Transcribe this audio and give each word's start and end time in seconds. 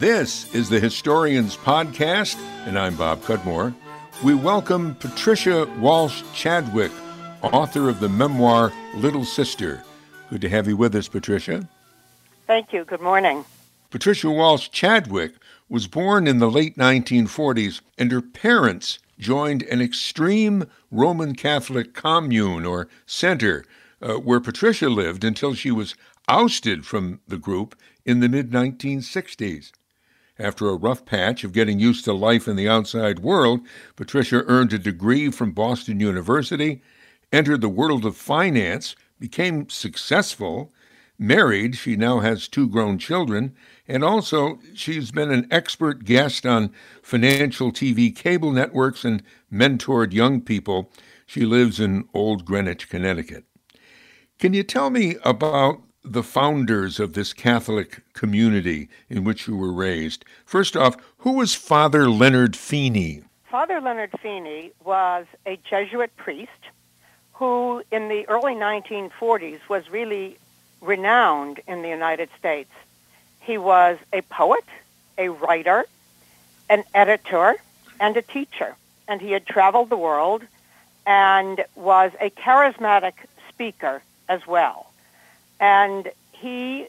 This 0.00 0.52
is 0.54 0.70
the 0.70 0.80
Historians 0.80 1.58
Podcast, 1.58 2.36
and 2.64 2.78
I'm 2.78 2.96
Bob 2.96 3.22
Cudmore. 3.22 3.74
We 4.24 4.32
welcome 4.32 4.94
Patricia 4.94 5.66
Walsh 5.78 6.22
Chadwick, 6.32 6.90
author 7.42 7.90
of 7.90 8.00
the 8.00 8.08
memoir 8.08 8.72
Little 8.94 9.26
Sister. 9.26 9.82
Good 10.30 10.40
to 10.40 10.48
have 10.48 10.66
you 10.66 10.78
with 10.78 10.94
us, 10.94 11.06
Patricia. 11.06 11.68
Thank 12.46 12.72
you. 12.72 12.86
Good 12.86 13.02
morning. 13.02 13.44
Patricia 13.90 14.30
Walsh 14.30 14.70
Chadwick 14.70 15.34
was 15.68 15.86
born 15.86 16.26
in 16.26 16.38
the 16.38 16.50
late 16.50 16.78
1940s, 16.78 17.82
and 17.98 18.10
her 18.10 18.22
parents 18.22 19.00
joined 19.18 19.64
an 19.64 19.82
extreme 19.82 20.64
Roman 20.90 21.34
Catholic 21.34 21.92
commune 21.92 22.64
or 22.64 22.88
center 23.04 23.66
uh, 24.00 24.14
where 24.14 24.40
Patricia 24.40 24.88
lived 24.88 25.24
until 25.24 25.52
she 25.52 25.70
was 25.70 25.94
ousted 26.26 26.86
from 26.86 27.20
the 27.28 27.36
group 27.36 27.76
in 28.06 28.20
the 28.20 28.30
mid 28.30 28.50
1960s. 28.50 29.72
After 30.40 30.70
a 30.70 30.76
rough 30.76 31.04
patch 31.04 31.44
of 31.44 31.52
getting 31.52 31.78
used 31.78 32.06
to 32.06 32.14
life 32.14 32.48
in 32.48 32.56
the 32.56 32.66
outside 32.66 33.18
world, 33.18 33.60
Patricia 33.94 34.42
earned 34.46 34.72
a 34.72 34.78
degree 34.78 35.30
from 35.30 35.52
Boston 35.52 36.00
University, 36.00 36.80
entered 37.30 37.60
the 37.60 37.68
world 37.68 38.06
of 38.06 38.16
finance, 38.16 38.96
became 39.18 39.68
successful, 39.68 40.72
married, 41.18 41.76
she 41.76 41.94
now 41.94 42.20
has 42.20 42.48
two 42.48 42.66
grown 42.66 42.96
children, 42.96 43.54
and 43.86 44.02
also 44.02 44.58
she's 44.72 45.10
been 45.10 45.30
an 45.30 45.46
expert 45.50 46.04
guest 46.04 46.46
on 46.46 46.72
financial 47.02 47.70
TV 47.70 48.16
cable 48.16 48.50
networks 48.50 49.04
and 49.04 49.22
mentored 49.52 50.14
young 50.14 50.40
people. 50.40 50.90
She 51.26 51.42
lives 51.42 51.78
in 51.78 52.08
Old 52.14 52.46
Greenwich, 52.46 52.88
Connecticut. 52.88 53.44
Can 54.38 54.54
you 54.54 54.62
tell 54.62 54.88
me 54.88 55.16
about 55.22 55.82
the 56.04 56.22
founders 56.22 56.98
of 56.98 57.12
this 57.12 57.32
Catholic 57.32 58.00
community 58.14 58.88
in 59.08 59.24
which 59.24 59.46
you 59.46 59.56
were 59.56 59.72
raised. 59.72 60.24
First 60.44 60.76
off, 60.76 60.96
who 61.18 61.32
was 61.32 61.54
Father 61.54 62.08
Leonard 62.08 62.56
Feeney? 62.56 63.22
Father 63.44 63.80
Leonard 63.80 64.12
Feeney 64.22 64.72
was 64.84 65.26
a 65.46 65.58
Jesuit 65.68 66.16
priest 66.16 66.50
who, 67.32 67.82
in 67.90 68.08
the 68.08 68.28
early 68.28 68.54
1940s, 68.54 69.60
was 69.68 69.90
really 69.90 70.38
renowned 70.80 71.60
in 71.66 71.82
the 71.82 71.88
United 71.88 72.28
States. 72.38 72.70
He 73.40 73.58
was 73.58 73.98
a 74.12 74.22
poet, 74.22 74.64
a 75.18 75.28
writer, 75.28 75.84
an 76.68 76.84
editor, 76.94 77.56
and 77.98 78.16
a 78.16 78.22
teacher. 78.22 78.76
And 79.08 79.20
he 79.20 79.32
had 79.32 79.46
traveled 79.46 79.90
the 79.90 79.96
world 79.96 80.42
and 81.06 81.64
was 81.74 82.12
a 82.20 82.30
charismatic 82.30 83.14
speaker 83.48 84.02
as 84.28 84.46
well. 84.46 84.89
And 85.60 86.10
he 86.32 86.88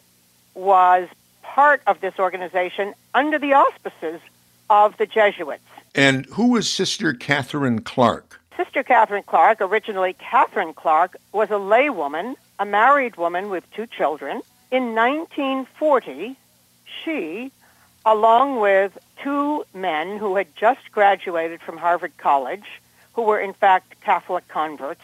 was 0.56 1.08
part 1.44 1.82
of 1.86 2.02
this 2.02 2.18
organization 2.18 2.94
under 3.14 3.38
the 3.38 3.54
auspices 3.54 4.22
of 4.70 4.98
the 4.98 5.06
Jesuits. 5.06 5.62
And 5.94 6.26
who 6.28 6.52
was 6.52 6.72
Sister 6.72 7.14
Catherine 7.14 7.82
Clarke? 7.82 8.40
Sister 8.56 8.84
Catherine 8.84 9.24
Clarke, 9.24 9.60
originally 9.60 10.14
Catherine 10.14 10.74
Clarke, 10.74 11.18
was 11.34 11.50
a 11.50 11.56
laywoman, 11.56 12.36
a 12.60 12.66
married 12.66 13.18
woman 13.18 13.50
with 13.50 13.70
two 13.72 13.88
children. 13.88 14.42
In 14.72 14.96
1940, 14.96 16.38
she, 17.04 17.52
along 18.06 18.60
with 18.60 18.98
two 19.22 19.66
men 19.74 20.18
who 20.18 20.36
had 20.36 20.48
just 20.56 20.92
graduated 20.92 21.62
from 21.62 21.78
Harvard 21.78 22.14
College, 22.18 22.82
who 23.14 23.24
were 23.24 23.40
in 23.40 23.54
fact 23.54 24.00
Catholic 24.02 24.48
converts, 24.48 25.02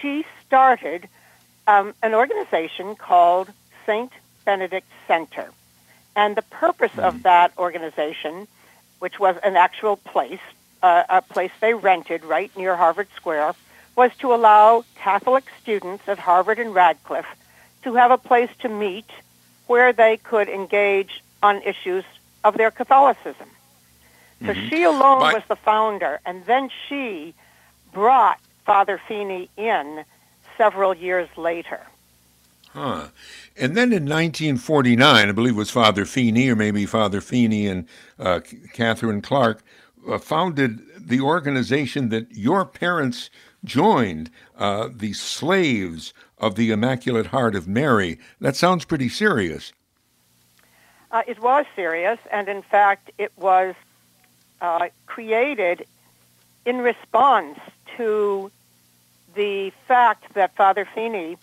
she 0.00 0.24
started 0.46 1.08
um, 1.66 1.94
an 2.02 2.14
organization 2.14 2.96
called 2.96 3.50
St. 3.86 4.12
Benedict 4.44 4.86
Center. 5.06 5.50
And 6.16 6.36
the 6.36 6.42
purpose 6.42 6.92
mm-hmm. 6.92 7.00
of 7.00 7.22
that 7.22 7.52
organization, 7.58 8.48
which 8.98 9.18
was 9.18 9.36
an 9.42 9.56
actual 9.56 9.96
place, 9.96 10.40
uh, 10.82 11.04
a 11.08 11.22
place 11.22 11.52
they 11.60 11.74
rented 11.74 12.24
right 12.24 12.54
near 12.56 12.76
Harvard 12.76 13.08
Square, 13.16 13.54
was 13.96 14.10
to 14.18 14.34
allow 14.34 14.84
Catholic 14.96 15.44
students 15.60 16.08
at 16.08 16.18
Harvard 16.18 16.58
and 16.58 16.74
Radcliffe 16.74 17.26
to 17.82 17.94
have 17.94 18.10
a 18.10 18.18
place 18.18 18.50
to 18.60 18.68
meet 18.68 19.10
where 19.66 19.92
they 19.92 20.16
could 20.16 20.48
engage 20.48 21.22
on 21.42 21.62
issues 21.62 22.04
of 22.44 22.56
their 22.56 22.70
Catholicism. 22.70 23.48
So 24.40 24.46
mm-hmm. 24.46 24.68
she 24.68 24.82
alone 24.84 25.20
but- 25.20 25.34
was 25.34 25.42
the 25.48 25.56
founder, 25.56 26.20
and 26.24 26.44
then 26.46 26.70
she 26.88 27.34
brought 27.92 28.38
Father 28.64 29.00
Feeney 29.06 29.48
in 29.56 30.04
several 30.60 30.94
years 30.94 31.28
later. 31.38 31.80
Huh. 32.74 33.08
And 33.56 33.74
then 33.74 33.94
in 33.94 34.04
1949, 34.04 35.28
I 35.28 35.32
believe 35.32 35.54
it 35.54 35.56
was 35.56 35.70
Father 35.70 36.04
Feeney, 36.04 36.50
or 36.50 36.56
maybe 36.56 36.84
Father 36.84 37.22
Feeney 37.22 37.66
and 37.66 37.88
uh, 38.18 38.40
Catherine 38.74 39.22
Clarke, 39.22 39.62
uh, 40.06 40.18
founded 40.18 40.80
the 40.98 41.22
organization 41.22 42.10
that 42.10 42.30
your 42.30 42.66
parents 42.66 43.30
joined, 43.64 44.30
uh, 44.58 44.90
the 44.94 45.14
Slaves 45.14 46.12
of 46.36 46.56
the 46.56 46.70
Immaculate 46.70 47.28
Heart 47.28 47.56
of 47.56 47.66
Mary. 47.66 48.18
That 48.38 48.54
sounds 48.54 48.84
pretty 48.84 49.08
serious. 49.08 49.72
Uh, 51.10 51.22
it 51.26 51.40
was 51.40 51.64
serious, 51.74 52.18
and 52.30 52.48
in 52.48 52.60
fact, 52.60 53.10
it 53.16 53.32
was 53.38 53.74
uh, 54.60 54.88
created 55.06 55.86
in 56.66 56.78
response 56.78 57.58
to 57.96 58.50
the 59.34 59.72
fact 59.86 60.34
that 60.34 60.54
Father 60.56 60.86
Feeney 60.94 61.36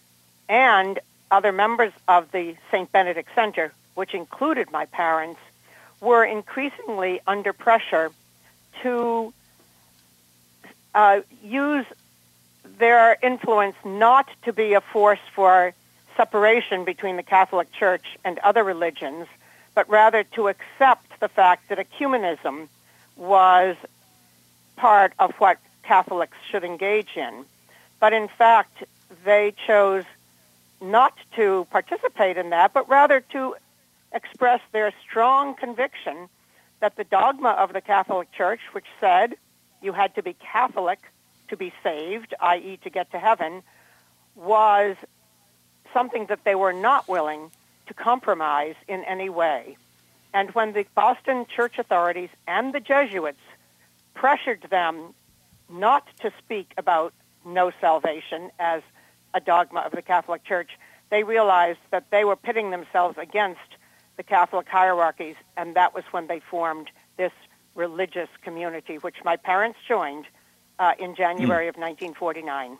and 0.50 1.00
other 1.31 1.52
members 1.52 1.94
of 2.08 2.31
the 2.31 2.56
St. 2.72 2.92
Benedict 2.92 3.30
Center, 3.36 3.74
which 3.96 4.14
included 4.14 4.72
my 4.72 4.86
parents, 4.86 5.40
were 6.00 6.24
increasingly 6.24 7.20
under 7.28 7.53
pressure 7.53 8.12
to 8.84 9.34
uh, 10.94 11.22
use 11.44 11.86
their 12.78 13.18
influence 13.22 13.76
not 13.84 14.28
to 14.44 14.53
be 14.53 14.74
a 14.74 14.81
force 14.81 15.20
for 15.34 15.74
separation 16.16 16.84
between 16.84 17.16
the 17.16 17.24
Catholic 17.24 17.72
Church 17.72 18.18
and 18.24 18.40
other 18.40 18.64
religions, 18.64 19.28
but 19.76 19.90
rather 19.90 20.24
to 20.24 20.47
accept 20.47 21.20
the 21.20 21.28
fact 21.28 21.70
that 21.70 21.78
ecumenism 21.78 22.68
was 23.16 23.76
part 24.76 25.14
of 25.20 25.34
what 25.36 25.58
Catholics 25.84 26.38
should 26.50 26.64
engage 26.64 27.16
in. 27.16 27.46
But 28.00 28.13
in 28.13 28.28
fact, 28.28 28.84
they 29.24 29.53
chose 29.66 30.03
not 30.81 31.13
to 31.35 31.66
participate 31.72 32.38
in 32.38 32.52
that, 32.52 32.74
but 32.74 32.88
rather 32.90 33.22
to 33.31 33.56
express 34.13 34.62
their 34.72 34.94
strong 35.02 35.56
conviction 35.56 36.30
that 36.80 36.96
the 36.96 37.03
dogma 37.03 37.50
of 37.50 37.74
the 37.74 37.81
Catholic 37.81 38.31
Church, 38.31 38.59
which 38.72 38.85
said 39.00 39.35
you 39.81 39.94
had 39.94 40.13
to 40.16 40.24
be 40.24 40.34
Catholic 40.34 41.00
to 41.47 41.58
be 41.58 41.74
saved, 41.84 42.34
i.e., 42.40 42.78
to 42.84 42.90
get 42.90 43.12
to 43.12 43.19
heaven, 43.19 43.63
was 44.35 44.96
something 45.94 46.28
that 46.28 46.44
they 46.44 46.56
were 46.56 46.74
not 46.74 47.08
willing 47.08 47.50
to 47.88 47.94
compromise 47.94 48.75
in 48.88 49.03
any 49.06 49.29
way. 49.29 49.78
And 50.34 50.52
when 50.52 50.74
the 50.74 50.85
Boston 50.94 51.46
church 51.47 51.79
authorities 51.79 52.29
and 52.47 52.74
the 52.74 52.79
Jesuits 52.79 53.41
pressured 54.14 54.62
them 54.69 55.14
not 55.69 56.06
to 56.22 56.31
speak 56.38 56.74
about 56.78 57.14
no 57.47 57.72
salvation 57.81 58.52
as 58.59 58.81
a 59.34 59.40
dogma 59.40 59.81
of 59.81 59.91
the 59.91 60.02
Catholic 60.02 60.44
Church, 60.44 60.72
they 61.09 61.24
realized 61.24 61.80
that 61.91 62.12
they 62.12 62.25
were 62.25 62.35
pitting 62.35 62.72
themselves 62.72 63.18
against 63.18 63.59
the 64.18 64.24
Catholic 64.24 64.68
hierarchies, 64.68 65.35
and 65.56 65.75
that 65.75 65.94
was 65.94 66.03
when 66.12 66.28
they 66.28 66.40
formed 66.40 66.90
this 67.18 67.31
religious 67.75 68.30
community, 68.44 68.96
which 68.96 69.18
my 69.24 69.35
parents 69.35 69.80
joined 69.88 70.25
uh, 70.80 70.94
in 71.00 71.16
January 71.16 71.66
mm. 71.66 71.69
of 71.69 71.75
1949. 71.75 72.78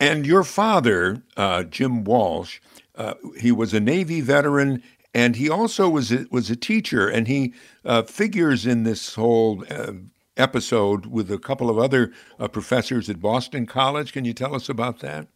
And 0.00 0.26
your 0.26 0.42
father, 0.42 1.22
uh, 1.36 1.62
Jim 1.64 2.02
Walsh, 2.02 2.60
uh, 2.96 3.14
he 3.38 3.52
was 3.52 3.72
a 3.72 3.80
Navy 3.80 4.20
veteran, 4.20 4.82
and 5.14 5.36
he 5.36 5.48
also 5.48 5.88
was 5.88 6.10
a, 6.10 6.26
was 6.30 6.50
a 6.50 6.56
teacher, 6.56 7.08
and 7.08 7.28
he 7.28 7.54
uh, 7.84 8.02
figures 8.02 8.66
in 8.66 8.82
this 8.82 9.14
whole 9.14 9.64
uh, 9.70 9.92
episode 10.36 11.06
with 11.06 11.30
a 11.30 11.38
couple 11.38 11.68
of 11.68 11.78
other 11.78 12.12
uh, 12.38 12.48
professors 12.48 13.08
at 13.10 13.20
Boston 13.20 13.66
College. 13.66 14.12
Can 14.12 14.24
you 14.24 14.32
tell 14.32 14.54
us 14.54 14.68
about 14.68 15.00
that? 15.00 15.28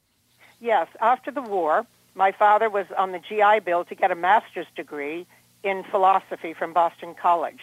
Yes. 0.61 0.89
After 1.01 1.31
the 1.31 1.43
war, 1.43 1.87
my 2.15 2.33
father 2.33 2.71
was 2.71 2.87
on 2.97 3.13
the 3.13 3.19
GI 3.19 3.61
Bill 3.61 3.85
to 3.85 3.95
get 3.95 4.11
a 4.11 4.15
master's 4.15 4.67
degree 4.75 5.27
in 5.63 5.85
philosophy 5.85 6.55
from 6.55 6.73
Boston 6.73 7.15
College. 7.15 7.61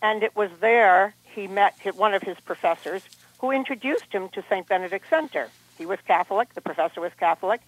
And 0.00 0.22
it 0.22 0.34
was 0.34 0.50
there 0.60 1.14
he 1.22 1.46
met 1.46 1.74
one 1.94 2.14
of 2.14 2.22
his 2.22 2.38
professors 2.40 3.02
who 3.38 3.50
introduced 3.50 4.12
him 4.12 4.28
to 4.30 4.42
St. 4.48 4.66
Benedict 4.68 5.04
Center. 5.08 5.48
He 5.78 5.86
was 5.86 5.98
Catholic, 6.06 6.54
the 6.54 6.60
professor 6.60 7.00
was 7.00 7.12
Catholic, 7.18 7.60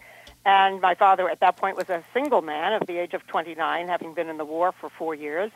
and 0.45 0.79
my 0.79 0.95
father 0.95 1.29
at 1.29 1.39
that 1.39 1.57
point 1.57 1.75
was 1.75 1.89
a 1.89 2.03
single 2.13 2.41
man 2.41 2.73
of 2.73 2.87
the 2.87 2.97
age 2.97 3.13
of 3.13 3.25
29, 3.27 3.87
having 3.87 4.13
been 4.13 4.29
in 4.29 4.37
the 4.37 4.45
war 4.45 4.71
for 4.71 4.89
four 4.89 5.15
years. 5.15 5.51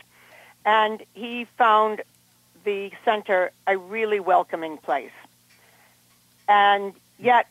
And 0.66 1.04
he 1.14 1.46
found 1.58 2.02
the 2.64 2.92
center 3.06 3.52
a 3.68 3.78
really 3.78 4.20
welcoming 4.20 4.78
place. 4.78 5.12
And 6.48 6.94
yet, 7.20 7.48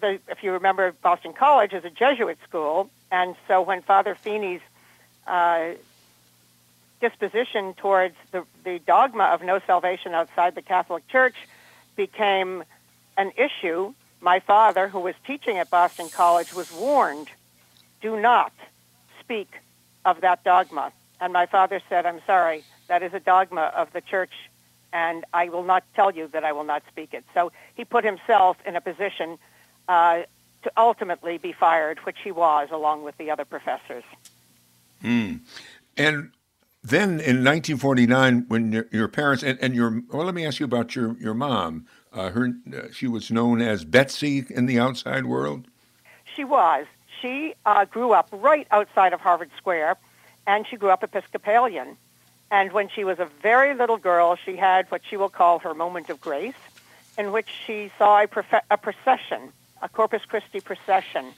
the, 0.00 0.18
if 0.28 0.42
you 0.42 0.52
remember, 0.52 0.92
Boston 0.92 1.32
College 1.32 1.72
is 1.72 1.84
a 1.84 1.90
Jesuit 1.90 2.38
school, 2.46 2.90
and 3.10 3.36
so 3.48 3.62
when 3.62 3.82
Father 3.82 4.14
Feeney's 4.14 4.60
uh, 5.26 5.70
disposition 7.00 7.74
towards 7.74 8.14
the, 8.32 8.44
the 8.64 8.78
dogma 8.86 9.24
of 9.24 9.42
no 9.42 9.60
salvation 9.66 10.14
outside 10.14 10.54
the 10.54 10.62
Catholic 10.62 11.06
Church 11.08 11.36
became 11.96 12.64
an 13.16 13.32
issue, 13.36 13.94
my 14.20 14.40
father, 14.40 14.88
who 14.88 15.00
was 15.00 15.14
teaching 15.26 15.58
at 15.58 15.70
Boston 15.70 16.08
College, 16.08 16.54
was 16.54 16.72
warned 16.72 17.28
do 18.00 18.20
not 18.20 18.52
speak 19.20 19.50
of 20.04 20.20
that 20.20 20.44
dogma. 20.44 20.92
And 21.20 21.32
my 21.32 21.46
father 21.46 21.80
said, 21.88 22.04
I'm 22.04 22.20
sorry, 22.26 22.64
that 22.88 23.02
is 23.02 23.14
a 23.14 23.20
dogma 23.20 23.72
of 23.76 23.92
the 23.92 24.00
church, 24.00 24.32
and 24.92 25.24
I 25.32 25.48
will 25.48 25.64
not 25.64 25.84
tell 25.94 26.10
you 26.10 26.28
that 26.28 26.44
I 26.44 26.52
will 26.52 26.64
not 26.64 26.82
speak 26.88 27.14
it. 27.14 27.24
So 27.34 27.52
he 27.74 27.84
put 27.84 28.04
himself 28.04 28.56
in 28.66 28.76
a 28.76 28.80
position 28.80 29.38
uh, 29.88 30.22
to 30.62 30.72
ultimately 30.76 31.38
be 31.38 31.52
fired, 31.52 31.98
which 32.00 32.18
he 32.22 32.30
was, 32.30 32.68
along 32.70 33.04
with 33.04 33.16
the 33.18 33.30
other 33.30 33.44
professors. 33.44 34.04
Hmm. 35.02 35.36
And 35.96 36.30
then 36.82 37.20
in 37.20 37.44
1949, 37.44 38.46
when 38.48 38.72
your, 38.72 38.86
your 38.90 39.08
parents 39.08 39.42
and, 39.42 39.58
and, 39.60 39.74
your 39.74 40.02
well, 40.10 40.24
let 40.24 40.34
me 40.34 40.46
ask 40.46 40.60
you 40.60 40.64
about 40.64 40.94
your 40.94 41.16
your 41.18 41.34
mom. 41.34 41.86
Uh, 42.12 42.30
her 42.30 42.52
uh, 42.72 42.82
she 42.92 43.06
was 43.06 43.30
known 43.30 43.60
as 43.60 43.84
Betsy 43.84 44.44
in 44.50 44.66
the 44.66 44.78
outside 44.78 45.26
world. 45.26 45.66
She 46.34 46.44
was. 46.44 46.86
She 47.20 47.54
uh, 47.64 47.84
grew 47.86 48.12
up 48.12 48.28
right 48.32 48.66
outside 48.70 49.12
of 49.12 49.20
Harvard 49.20 49.50
Square, 49.56 49.96
and 50.46 50.66
she 50.66 50.76
grew 50.76 50.90
up 50.90 51.02
Episcopalian. 51.02 51.96
And 52.50 52.72
when 52.72 52.88
she 52.88 53.04
was 53.04 53.18
a 53.18 53.28
very 53.42 53.74
little 53.74 53.96
girl, 53.96 54.36
she 54.36 54.56
had 54.56 54.90
what 54.90 55.02
she 55.08 55.16
will 55.16 55.28
call 55.28 55.58
her 55.60 55.74
moment 55.74 56.10
of 56.10 56.20
grace, 56.20 56.54
in 57.18 57.32
which 57.32 57.48
she 57.66 57.90
saw 57.98 58.22
a, 58.22 58.26
profe- 58.26 58.62
a 58.70 58.76
procession, 58.76 59.52
a 59.82 59.88
Corpus 59.88 60.24
Christi 60.24 60.60
procession 60.60 61.32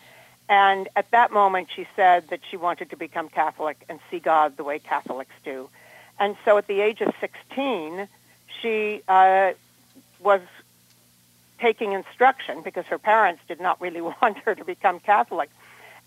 and 0.49 0.89
at 0.95 1.11
that 1.11 1.33
moment, 1.33 1.69
she 1.75 1.87
said 1.97 2.29
that 2.29 2.41
she 2.49 2.57
wanted 2.57 2.91
to 2.91 2.97
become 2.97 3.29
Catholic 3.29 3.83
and 3.89 3.99
see 4.11 4.21
God 4.21 4.57
the 4.57 4.65
way 4.65 4.79
Catholics 4.79 5.35
do. 5.45 5.69
And 6.19 6.37
so 6.45 6.57
at 6.57 6.67
the 6.67 6.81
age 6.81 7.01
of 7.01 7.13
16, 7.21 8.09
she 8.63 9.03
uh, 9.09 9.53
was 10.21 10.41
taking 11.59 11.93
instruction 11.93 12.63
because 12.63 12.85
her 12.87 12.99
parents 12.99 13.43
did 13.49 13.61
not 13.61 13.81
really 13.81 14.01
want 14.23 14.39
her 14.39 14.55
to 14.55 14.65
become 14.65 15.01
Catholic. 15.01 15.51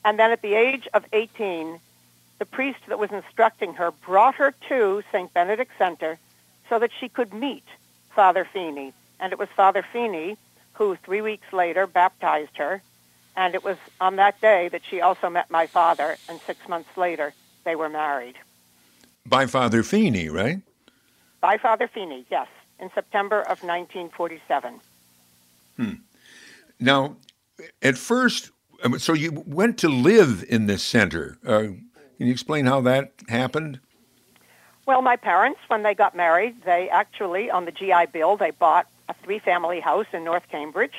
And 0.05 0.17
then 0.17 0.31
at 0.31 0.41
the 0.41 0.53
age 0.53 0.87
of 0.93 1.03
18, 1.11 1.79
the 2.39 2.45
priest 2.45 2.79
that 2.87 2.99
was 2.99 3.11
instructing 3.11 3.75
her 3.75 3.91
brought 3.91 4.35
her 4.35 4.53
to 4.69 5.03
St. 5.11 5.33
Benedict 5.33 5.71
Center 5.77 6.17
so 6.69 6.79
that 6.79 6.91
she 6.99 7.09
could 7.09 7.33
meet 7.33 7.65
Father 8.15 8.47
Feeney. 8.51 8.93
And 9.19 9.31
it 9.33 9.39
was 9.39 9.49
Father 9.55 9.85
Feeney 9.93 10.37
who, 10.73 10.95
three 11.03 11.21
weeks 11.21 11.51
later, 11.51 11.85
baptized 11.85 12.55
her 12.57 12.81
and 13.39 13.55
it 13.55 13.63
was 13.63 13.77
on 14.01 14.17
that 14.17 14.39
day 14.41 14.67
that 14.67 14.81
she 14.89 14.99
also 14.99 15.29
met 15.29 15.49
my 15.49 15.65
father, 15.65 16.17
and 16.27 16.41
six 16.41 16.67
months 16.67 16.97
later, 16.97 17.33
they 17.63 17.73
were 17.73 17.87
married. 17.87 18.35
By 19.25 19.45
Father 19.45 19.81
Feeney, 19.81 20.27
right? 20.27 20.59
By 21.39 21.57
Father 21.57 21.87
Feeney, 21.87 22.25
yes, 22.29 22.47
in 22.79 22.89
September 22.93 23.39
of 23.39 23.63
1947. 23.63 24.81
Hmm. 25.77 25.93
Now, 26.81 27.15
at 27.81 27.97
first, 27.97 28.51
um, 28.83 28.99
so 28.99 29.13
you 29.13 29.43
went 29.45 29.77
to 29.79 29.87
live 29.87 30.43
in 30.49 30.65
this 30.65 30.83
center. 30.83 31.37
Uh, 31.45 31.67
can 32.19 32.27
you 32.27 32.33
explain 32.33 32.67
how 32.67 32.81
that 32.81 33.13
happened? 33.27 33.79
Well, 34.85 35.01
my 35.01 35.15
parents, 35.15 35.59
when 35.67 35.81
they 35.81 35.95
got 35.95 36.15
married, 36.15 36.63
they 36.63 36.89
actually, 36.89 37.49
on 37.49 37.65
the 37.65 37.71
GI 37.71 38.07
Bill, 38.11 38.37
they 38.37 38.51
bought 38.51 38.87
a 39.07 39.15
three 39.23 39.39
family 39.39 39.79
house 39.79 40.05
in 40.13 40.23
North 40.23 40.43
Cambridge 40.51 40.93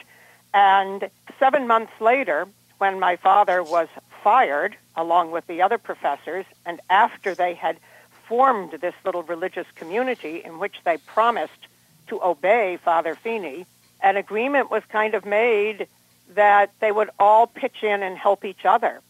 and 0.53 1.11
seven 1.39 1.67
months 1.67 1.93
later, 2.01 2.49
when 2.79 2.99
my 2.99 3.17
father 3.17 3.63
was 3.63 3.89
fired, 4.25 4.77
along 4.97 5.31
with 5.31 5.47
the 5.47 5.63
other 5.63 5.79
professors, 5.79 6.47
and 6.67 6.81
after 6.89 7.35
they 7.35 7.55
had 7.55 7.77
formed 8.27 8.73
this 8.81 8.95
little 9.05 9.23
religious 9.23 9.67
community 9.75 10.43
in 10.45 10.59
which 10.59 10.77
they 10.85 10.97
promised 10.97 11.67
to 12.09 12.23
obey 12.23 12.79
Father 12.83 13.15
Feeney, 13.15 13.67
an 14.03 14.17
agreement 14.17 14.71
was 14.71 14.83
kind 14.89 15.15
of 15.15 15.25
made 15.25 15.87
that 16.35 16.73
they 16.81 16.91
would 16.91 17.11
all 17.19 17.47
pitch 17.47 17.83
in 17.83 18.03
and 18.03 18.17
help 18.17 18.45
each 18.45 18.65
other. 18.65 19.01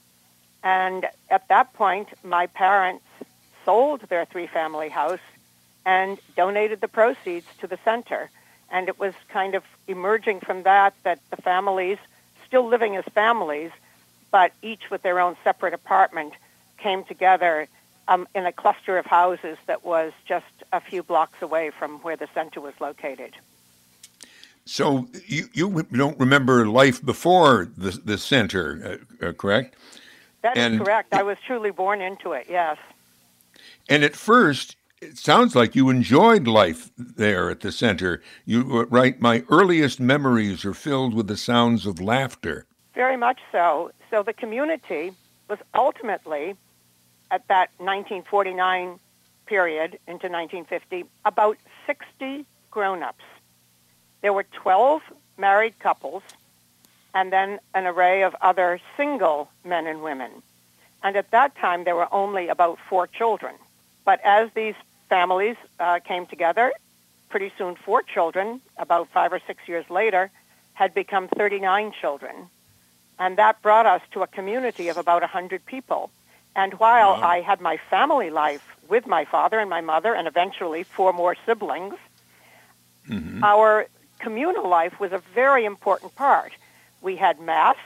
And 0.63 1.07
at 1.31 1.49
that 1.49 1.73
point, 1.75 2.09
my 2.23 2.47
parents 2.47 3.05
sold 3.65 4.01
their 4.09 4.25
three 4.25 4.47
family 4.47 4.89
house 4.89 5.21
and 5.87 6.19
donated 6.37 6.81
the 6.81 6.89
proceeds 6.89 7.47
to 7.61 7.67
the 7.67 7.79
center. 7.85 8.31
And 8.71 8.89
it 8.89 8.99
was 8.99 9.15
kind 9.29 9.55
of 9.55 9.65
emerging 9.89 10.41
from 10.41 10.63
that 10.65 10.95
that 11.03 11.19
the 11.31 11.37
families, 11.37 11.99
still 12.47 12.67
living 12.67 12.97
as 12.97 13.05
families, 13.07 13.71
but 14.31 14.53
each 14.63 14.91
with 14.91 15.03
their 15.03 15.19
own 15.19 15.37
separate 15.43 15.75
apartment, 15.75 16.35
came 16.79 17.05
together 17.05 17.67
um, 18.09 18.27
in 18.35 18.47
a 18.47 18.53
cluster 18.53 18.99
of 18.99 19.07
houses 19.07 19.57
that 19.67 19.85
was 19.85 20.13
just 20.27 20.47
a 20.73 20.81
few 20.81 21.03
blocks 21.03 21.43
away 21.43 21.71
from 21.71 21.99
where 22.01 22.17
the 22.17 22.29
center 22.35 22.61
was 22.61 22.75
located. 22.81 23.35
So 24.65 25.09
you, 25.27 25.49
you 25.53 25.83
don't 25.93 26.19
remember 26.19 26.67
life 26.67 27.05
before 27.05 27.69
the, 27.77 27.91
the 28.05 28.19
center, 28.19 29.01
uh, 29.23 29.27
uh, 29.27 29.33
correct? 29.33 29.77
That 30.43 30.57
and 30.57 30.75
is 30.75 30.81
correct. 30.81 31.15
I 31.15 31.23
was 31.23 31.37
truly 31.47 31.71
born 31.71 32.01
into 32.01 32.33
it, 32.33 32.47
yes. 32.49 32.77
And 33.89 34.05
at 34.05 34.17
first, 34.17 34.77
it 35.01 35.19
sounds 35.19 35.55
like 35.55 35.75
you 35.75 35.89
enjoyed 35.91 36.47
life 36.47 36.91
there 36.97 37.51
at 37.51 37.61
the 37.61 37.73
center. 37.73 38.23
You 38.45 38.85
write, 38.85 39.21
My 39.21 39.45
earliest 39.49 40.01
memories 40.01 40.65
are 40.65 40.75
filled 40.75 41.15
with 41.15 41.27
the 41.27 41.37
sounds 41.37 41.87
of 41.87 42.01
laughter. 42.01 42.67
Very 42.95 43.17
much 43.17 43.39
so. 43.51 43.93
So 44.11 44.23
the 44.23 44.33
community 44.33 45.13
was 45.49 45.59
ultimately, 45.75 46.57
at 47.31 47.47
that 47.49 47.71
1949 47.79 48.99
period 49.47 49.99
into 50.07 50.29
1950, 50.29 51.05
about 51.25 51.57
60 51.87 52.45
grown 52.71 53.03
ups. 53.03 53.25
There 54.23 54.33
were 54.33 54.45
12 54.45 55.03
married 55.39 55.79
couples 55.79 56.23
and 57.15 57.33
then 57.33 57.59
an 57.75 57.87
array 57.87 58.23
of 58.23 58.35
other 58.41 58.81
single 58.97 59.51
men 59.65 59.87
and 59.87 60.03
women. 60.03 60.31
And 61.03 61.17
at 61.17 61.31
that 61.31 61.57
time, 61.57 61.85
there 61.85 61.97
were 61.97 62.13
only 62.13 62.49
about 62.49 62.79
four 62.89 63.07
children. 63.07 63.55
But 64.05 64.21
as 64.25 64.51
these 64.55 64.75
families 65.11 65.57
uh, 65.79 65.99
came 65.99 66.25
together. 66.25 66.73
Pretty 67.29 67.53
soon, 67.59 67.75
four 67.75 68.03
children, 68.03 68.63
about 68.79 69.09
five 69.09 69.33
or 69.33 69.41
six 69.47 69.69
years 69.69 69.85
later, 69.91 70.31
had 70.73 70.95
become 70.95 71.29
39 71.29 71.93
children. 72.01 72.35
And 73.19 73.37
that 73.37 73.61
brought 73.61 73.85
us 73.85 74.01
to 74.13 74.23
a 74.23 74.27
community 74.27 74.89
of 74.89 74.97
about 74.97 75.21
100 75.21 75.67
people. 75.67 76.11
And 76.57 76.73
while 76.75 77.13
wow. 77.13 77.29
I 77.29 77.43
had 77.43 77.61
my 77.61 77.77
family 77.91 78.31
life 78.31 78.67
with 78.89 79.07
my 79.07 79.25
father 79.27 79.59
and 79.59 79.69
my 79.69 79.83
mother, 79.83 80.15
and 80.15 80.27
eventually 80.27 80.83
four 80.83 81.13
more 81.13 81.37
siblings, 81.47 81.95
mm-hmm. 83.09 83.45
our 83.45 83.87
communal 84.19 84.69
life 84.69 84.99
was 84.99 85.13
a 85.13 85.23
very 85.35 85.65
important 85.65 86.15
part. 86.17 86.53
We 87.01 87.17
had 87.17 87.41
mass 87.41 87.77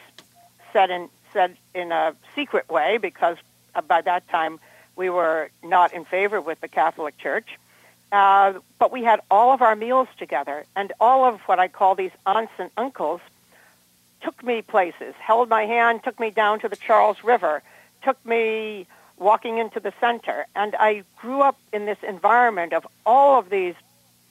said 0.72 0.90
in 0.90 1.08
said 1.32 1.56
in 1.74 1.92
a 1.92 2.14
secret 2.34 2.68
way 2.68 2.98
because 2.98 3.36
uh, 3.74 3.82
by 3.82 4.00
that 4.02 4.28
time 4.28 4.60
we 4.96 5.10
were 5.10 5.50
not 5.62 5.92
in 5.92 6.04
favor 6.04 6.40
with 6.40 6.60
the 6.60 6.68
Catholic 6.68 7.18
Church. 7.18 7.58
Uh, 8.12 8.54
but 8.78 8.92
we 8.92 9.02
had 9.02 9.20
all 9.30 9.52
of 9.52 9.60
our 9.60 9.74
meals 9.74 10.06
together, 10.18 10.64
and 10.76 10.92
all 11.00 11.24
of 11.24 11.40
what 11.42 11.58
I 11.58 11.66
call 11.66 11.96
these 11.96 12.12
aunts 12.24 12.52
and 12.58 12.70
uncles 12.76 13.20
took 14.22 14.42
me 14.44 14.62
places, 14.62 15.14
held 15.18 15.48
my 15.48 15.64
hand, 15.66 16.04
took 16.04 16.20
me 16.20 16.30
down 16.30 16.60
to 16.60 16.68
the 16.68 16.76
Charles 16.76 17.24
River, 17.24 17.62
took 18.02 18.24
me 18.24 18.86
walking 19.18 19.58
into 19.58 19.80
the 19.80 19.92
center. 20.00 20.46
And 20.54 20.76
I 20.78 21.02
grew 21.16 21.42
up 21.42 21.58
in 21.72 21.86
this 21.86 21.98
environment 22.06 22.72
of 22.72 22.86
all 23.04 23.38
of 23.38 23.50
these, 23.50 23.74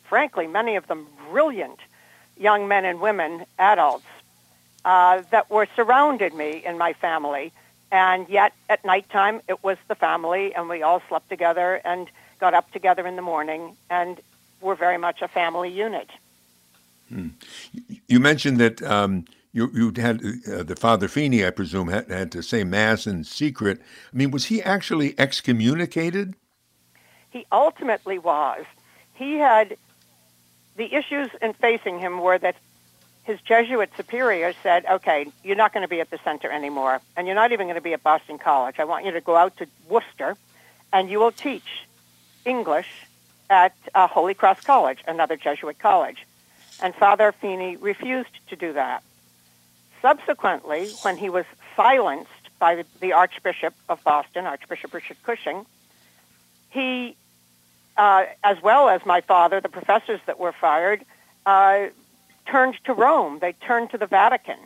frankly, 0.03 0.47
many 0.47 0.77
of 0.77 0.87
them 0.87 1.05
brilliant 1.29 1.79
young 2.37 2.67
men 2.67 2.85
and 2.85 3.01
women, 3.01 3.45
adults, 3.59 4.05
uh, 4.85 5.21
that 5.31 5.49
were 5.49 5.67
surrounded 5.75 6.33
me 6.33 6.63
in 6.65 6.77
my 6.77 6.93
family 6.93 7.51
and 7.93 8.27
yet 8.27 8.53
at 8.69 8.83
nighttime, 8.83 9.39
it 9.47 9.63
was 9.63 9.77
the 9.87 9.93
family, 9.93 10.51
and 10.55 10.67
we 10.67 10.81
all 10.81 11.03
slept 11.07 11.29
together 11.29 11.79
and 11.85 12.09
got 12.39 12.55
up 12.55 12.71
together 12.71 13.05
in 13.05 13.15
the 13.15 13.21
morning, 13.21 13.77
and 13.87 14.19
we're 14.61 14.73
very 14.73 14.97
much 14.97 15.21
a 15.21 15.27
family 15.27 15.69
unit. 15.69 16.09
Hmm. 17.09 17.27
You 18.07 18.19
mentioned 18.19 18.57
that 18.59 18.81
um, 18.81 19.25
you, 19.51 19.69
you 19.75 20.01
had 20.01 20.23
uh, 20.51 20.63
the 20.63 20.75
Father 20.75 21.07
Feeney, 21.07 21.45
I 21.45 21.51
presume, 21.51 21.89
had, 21.89 22.09
had 22.09 22.31
to 22.31 22.41
say 22.41 22.63
Mass 22.63 23.05
in 23.05 23.23
secret. 23.23 23.79
I 24.11 24.17
mean, 24.17 24.31
was 24.31 24.45
he 24.45 24.59
actually 24.63 25.13
excommunicated? 25.19 26.33
He 27.29 27.45
ultimately 27.51 28.17
was. 28.17 28.65
He 29.13 29.37
had 29.37 29.77
the 30.77 30.91
issues 30.95 31.29
in 31.43 31.53
facing 31.53 31.99
him 31.99 32.21
were 32.21 32.39
that 32.39 32.55
his 33.23 33.39
Jesuit 33.41 33.89
superior 33.95 34.53
said, 34.61 34.85
okay, 34.85 35.27
you're 35.43 35.55
not 35.55 35.73
going 35.73 35.83
to 35.83 35.87
be 35.87 36.01
at 36.01 36.09
the 36.09 36.19
center 36.23 36.51
anymore, 36.51 36.99
and 37.15 37.25
you're 37.25 37.35
not 37.35 37.51
even 37.53 37.67
going 37.67 37.75
to 37.75 37.81
be 37.81 37.93
at 37.93 38.03
Boston 38.03 38.37
College. 38.37 38.75
I 38.79 38.83
want 38.83 39.05
you 39.05 39.11
to 39.11 39.21
go 39.21 39.35
out 39.35 39.55
to 39.57 39.67
Worcester, 39.87 40.35
and 40.91 41.09
you 41.09 41.19
will 41.19 41.31
teach 41.31 41.85
English 42.45 42.89
at 43.49 43.75
uh, 43.95 44.07
Holy 44.07 44.33
Cross 44.33 44.61
College, 44.61 44.99
another 45.07 45.37
Jesuit 45.37 45.79
college. 45.79 46.25
And 46.81 46.93
Father 46.95 47.31
Feeney 47.31 47.77
refused 47.77 48.35
to 48.49 48.55
do 48.55 48.73
that. 48.73 49.03
Subsequently, 50.01 50.89
when 51.03 51.15
he 51.15 51.29
was 51.29 51.45
silenced 51.77 52.29
by 52.59 52.83
the, 52.99 53.13
Archbishop 53.13 53.73
of 53.87 54.03
Boston, 54.03 54.45
Archbishop 54.45 54.93
Richard 54.93 55.17
Cushing, 55.23 55.65
he, 56.71 57.15
uh, 57.95 58.25
as 58.43 58.61
well 58.61 58.89
as 58.89 59.05
my 59.05 59.21
father, 59.21 59.61
the 59.61 59.69
professors 59.69 60.19
that 60.25 60.39
were 60.39 60.51
fired, 60.51 61.05
uh, 61.45 61.87
turned 62.45 62.75
to 62.85 62.93
Rome. 62.93 63.39
They 63.39 63.53
turned 63.53 63.91
to 63.91 63.97
the 63.97 64.07
Vatican. 64.07 64.59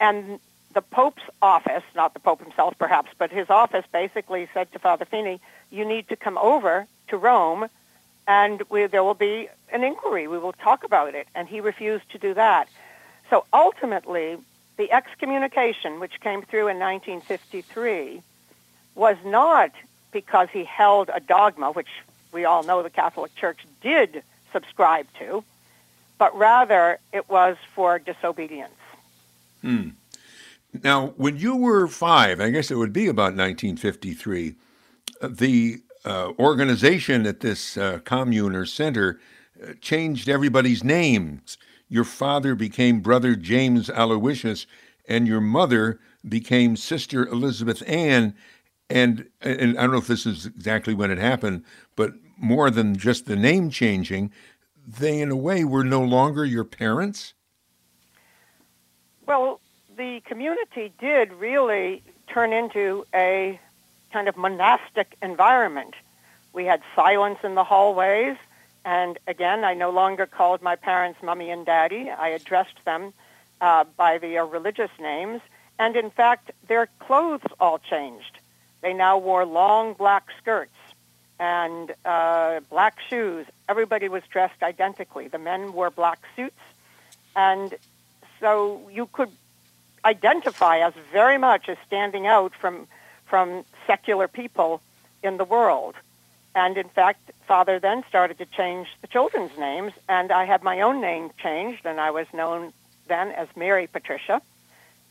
And 0.00 0.40
the 0.74 0.82
Pope's 0.82 1.22
office, 1.42 1.82
not 1.94 2.14
the 2.14 2.20
Pope 2.20 2.42
himself 2.42 2.74
perhaps, 2.78 3.10
but 3.18 3.30
his 3.30 3.50
office 3.50 3.84
basically 3.92 4.48
said 4.54 4.70
to 4.72 4.78
Father 4.78 5.04
Feeney, 5.04 5.40
you 5.70 5.84
need 5.84 6.08
to 6.08 6.16
come 6.16 6.38
over 6.38 6.86
to 7.08 7.16
Rome 7.16 7.68
and 8.28 8.62
we, 8.68 8.86
there 8.86 9.02
will 9.02 9.14
be 9.14 9.48
an 9.72 9.82
inquiry. 9.82 10.28
We 10.28 10.38
will 10.38 10.52
talk 10.52 10.84
about 10.84 11.14
it. 11.14 11.26
And 11.34 11.48
he 11.48 11.60
refused 11.60 12.10
to 12.10 12.18
do 12.18 12.34
that. 12.34 12.68
So 13.30 13.44
ultimately, 13.52 14.36
the 14.76 14.92
excommunication, 14.92 15.98
which 15.98 16.20
came 16.20 16.42
through 16.42 16.68
in 16.68 16.78
1953, 16.78 18.22
was 18.94 19.16
not 19.24 19.72
because 20.12 20.48
he 20.52 20.64
held 20.64 21.10
a 21.12 21.20
dogma, 21.20 21.72
which 21.72 21.88
we 22.30 22.44
all 22.44 22.62
know 22.62 22.82
the 22.82 22.90
Catholic 22.90 23.34
Church 23.34 23.58
did 23.80 24.22
subscribe 24.52 25.06
to, 25.18 25.42
but 26.18 26.36
rather 26.36 26.98
it 27.12 27.28
was 27.28 27.56
for 27.74 27.98
disobedience. 27.98 28.72
Hmm. 29.62 29.90
Now, 30.82 31.14
when 31.16 31.38
you 31.38 31.56
were 31.56 31.88
five, 31.88 32.40
I 32.40 32.50
guess 32.50 32.70
it 32.70 32.76
would 32.76 32.92
be 32.92 33.06
about 33.06 33.34
1953, 33.34 34.54
the 35.22 35.78
uh, 36.04 36.32
organization 36.38 37.26
at 37.26 37.40
this 37.40 37.76
uh, 37.76 38.00
commune 38.04 38.54
or 38.54 38.66
center 38.66 39.18
uh, 39.62 39.72
changed 39.80 40.28
everybody's 40.28 40.84
names. 40.84 41.58
Your 41.88 42.04
father 42.04 42.54
became 42.54 43.00
Brother 43.00 43.34
James 43.34 43.88
Aloysius, 43.90 44.66
and 45.08 45.26
your 45.26 45.40
mother 45.40 45.98
became 46.28 46.76
Sister 46.76 47.26
Elizabeth 47.26 47.82
Ann. 47.88 48.34
And, 48.90 49.28
and 49.40 49.78
I 49.78 49.82
don't 49.82 49.92
know 49.92 49.98
if 49.98 50.06
this 50.06 50.26
is 50.26 50.46
exactly 50.46 50.94
when 50.94 51.10
it 51.10 51.18
happened, 51.18 51.64
but 51.96 52.12
more 52.36 52.70
than 52.70 52.96
just 52.96 53.26
the 53.26 53.36
name 53.36 53.70
changing, 53.70 54.30
they, 54.88 55.20
in 55.20 55.30
a 55.30 55.36
way, 55.36 55.64
were 55.64 55.84
no 55.84 56.02
longer 56.02 56.44
your 56.44 56.64
parents? 56.64 57.34
Well, 59.26 59.60
the 59.96 60.20
community 60.24 60.92
did 60.98 61.32
really 61.34 62.02
turn 62.28 62.52
into 62.52 63.04
a 63.14 63.60
kind 64.12 64.28
of 64.28 64.36
monastic 64.36 65.16
environment. 65.20 65.94
We 66.54 66.64
had 66.64 66.80
silence 66.96 67.40
in 67.44 67.54
the 67.54 67.64
hallways, 67.64 68.36
and 68.84 69.18
again, 69.26 69.64
I 69.64 69.74
no 69.74 69.90
longer 69.90 70.24
called 70.24 70.62
my 70.62 70.76
parents 70.76 71.22
mummy 71.22 71.50
and 71.50 71.66
daddy. 71.66 72.10
I 72.10 72.28
addressed 72.28 72.84
them 72.86 73.12
uh, 73.60 73.84
by 73.96 74.16
their 74.16 74.46
religious 74.46 74.90
names, 74.98 75.42
and 75.78 75.96
in 75.96 76.10
fact, 76.10 76.50
their 76.66 76.88
clothes 76.98 77.42
all 77.60 77.78
changed. 77.78 78.38
They 78.80 78.94
now 78.94 79.18
wore 79.18 79.44
long 79.44 79.92
black 79.92 80.28
skirts 80.40 80.77
and 81.38 81.94
uh, 82.04 82.60
black 82.70 82.98
shoes. 83.08 83.46
Everybody 83.68 84.08
was 84.08 84.22
dressed 84.30 84.62
identically. 84.62 85.28
The 85.28 85.38
men 85.38 85.72
wore 85.72 85.90
black 85.90 86.20
suits, 86.34 86.60
and 87.36 87.74
so 88.40 88.80
you 88.92 89.06
could 89.12 89.30
identify 90.04 90.80
us 90.80 90.94
very 91.12 91.38
much 91.38 91.68
as 91.68 91.76
standing 91.86 92.26
out 92.26 92.52
from 92.54 92.86
from 93.26 93.64
secular 93.86 94.26
people 94.26 94.80
in 95.22 95.36
the 95.36 95.44
world. 95.44 95.94
And 96.54 96.76
in 96.78 96.88
fact, 96.88 97.30
father 97.46 97.78
then 97.78 98.02
started 98.08 98.38
to 98.38 98.46
change 98.46 98.88
the 99.00 99.06
children's 99.06 99.56
names, 99.58 99.92
and 100.08 100.32
I 100.32 100.44
had 100.44 100.62
my 100.62 100.80
own 100.80 101.00
name 101.00 101.30
changed, 101.38 101.84
and 101.84 102.00
I 102.00 102.10
was 102.10 102.26
known 102.32 102.72
then 103.06 103.30
as 103.32 103.48
Mary 103.54 103.86
Patricia, 103.86 104.40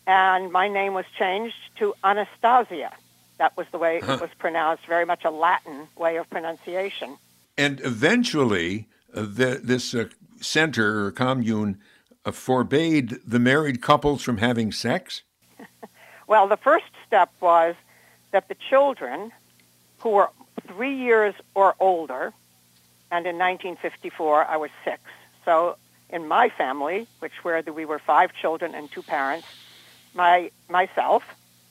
and 0.05 0.51
my 0.51 0.67
name 0.67 0.93
was 0.93 1.05
changed 1.17 1.55
to 1.77 1.93
Anastasia. 2.03 2.91
That 3.37 3.55
was 3.55 3.67
the 3.71 3.77
way 3.77 3.99
huh. 4.03 4.13
it 4.13 4.21
was 4.21 4.29
pronounced, 4.37 4.85
very 4.87 5.05
much 5.05 5.23
a 5.25 5.29
Latin 5.29 5.87
way 5.95 6.17
of 6.17 6.29
pronunciation. 6.29 7.17
And 7.57 7.79
eventually, 7.81 8.87
uh, 9.13 9.21
the, 9.21 9.61
this 9.63 9.93
uh, 9.93 10.05
center 10.41 11.05
or 11.05 11.11
commune 11.11 11.79
uh, 12.25 12.31
forbade 12.31 13.19
the 13.25 13.39
married 13.39 13.81
couples 13.81 14.21
from 14.21 14.37
having 14.37 14.71
sex? 14.71 15.23
well, 16.27 16.47
the 16.47 16.57
first 16.57 16.85
step 17.05 17.31
was 17.39 17.75
that 18.31 18.47
the 18.47 18.55
children 18.69 19.31
who 19.99 20.09
were 20.09 20.29
three 20.67 20.95
years 20.95 21.33
or 21.55 21.75
older, 21.79 22.33
and 23.11 23.25
in 23.25 23.37
1954 23.37 24.45
I 24.45 24.57
was 24.57 24.69
six. 24.83 24.99
So 25.45 25.77
in 26.09 26.27
my 26.27 26.49
family, 26.49 27.07
which 27.19 27.33
where 27.43 27.61
we 27.61 27.85
were 27.85 27.99
five 27.99 28.31
children 28.33 28.75
and 28.75 28.91
two 28.91 29.01
parents, 29.01 29.47
my 30.13 30.51
myself, 30.69 31.23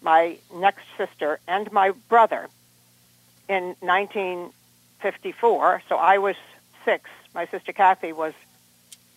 my 0.03 0.38
next 0.55 0.85
sister, 0.97 1.38
and 1.47 1.71
my 1.73 1.91
brother 2.09 2.49
in 3.49 3.76
1954. 3.81 5.83
So 5.88 5.97
I 5.97 6.19
was 6.19 6.37
six. 6.85 7.09
My 7.35 7.47
sister 7.47 7.73
Kathy 7.73 8.12
was 8.12 8.35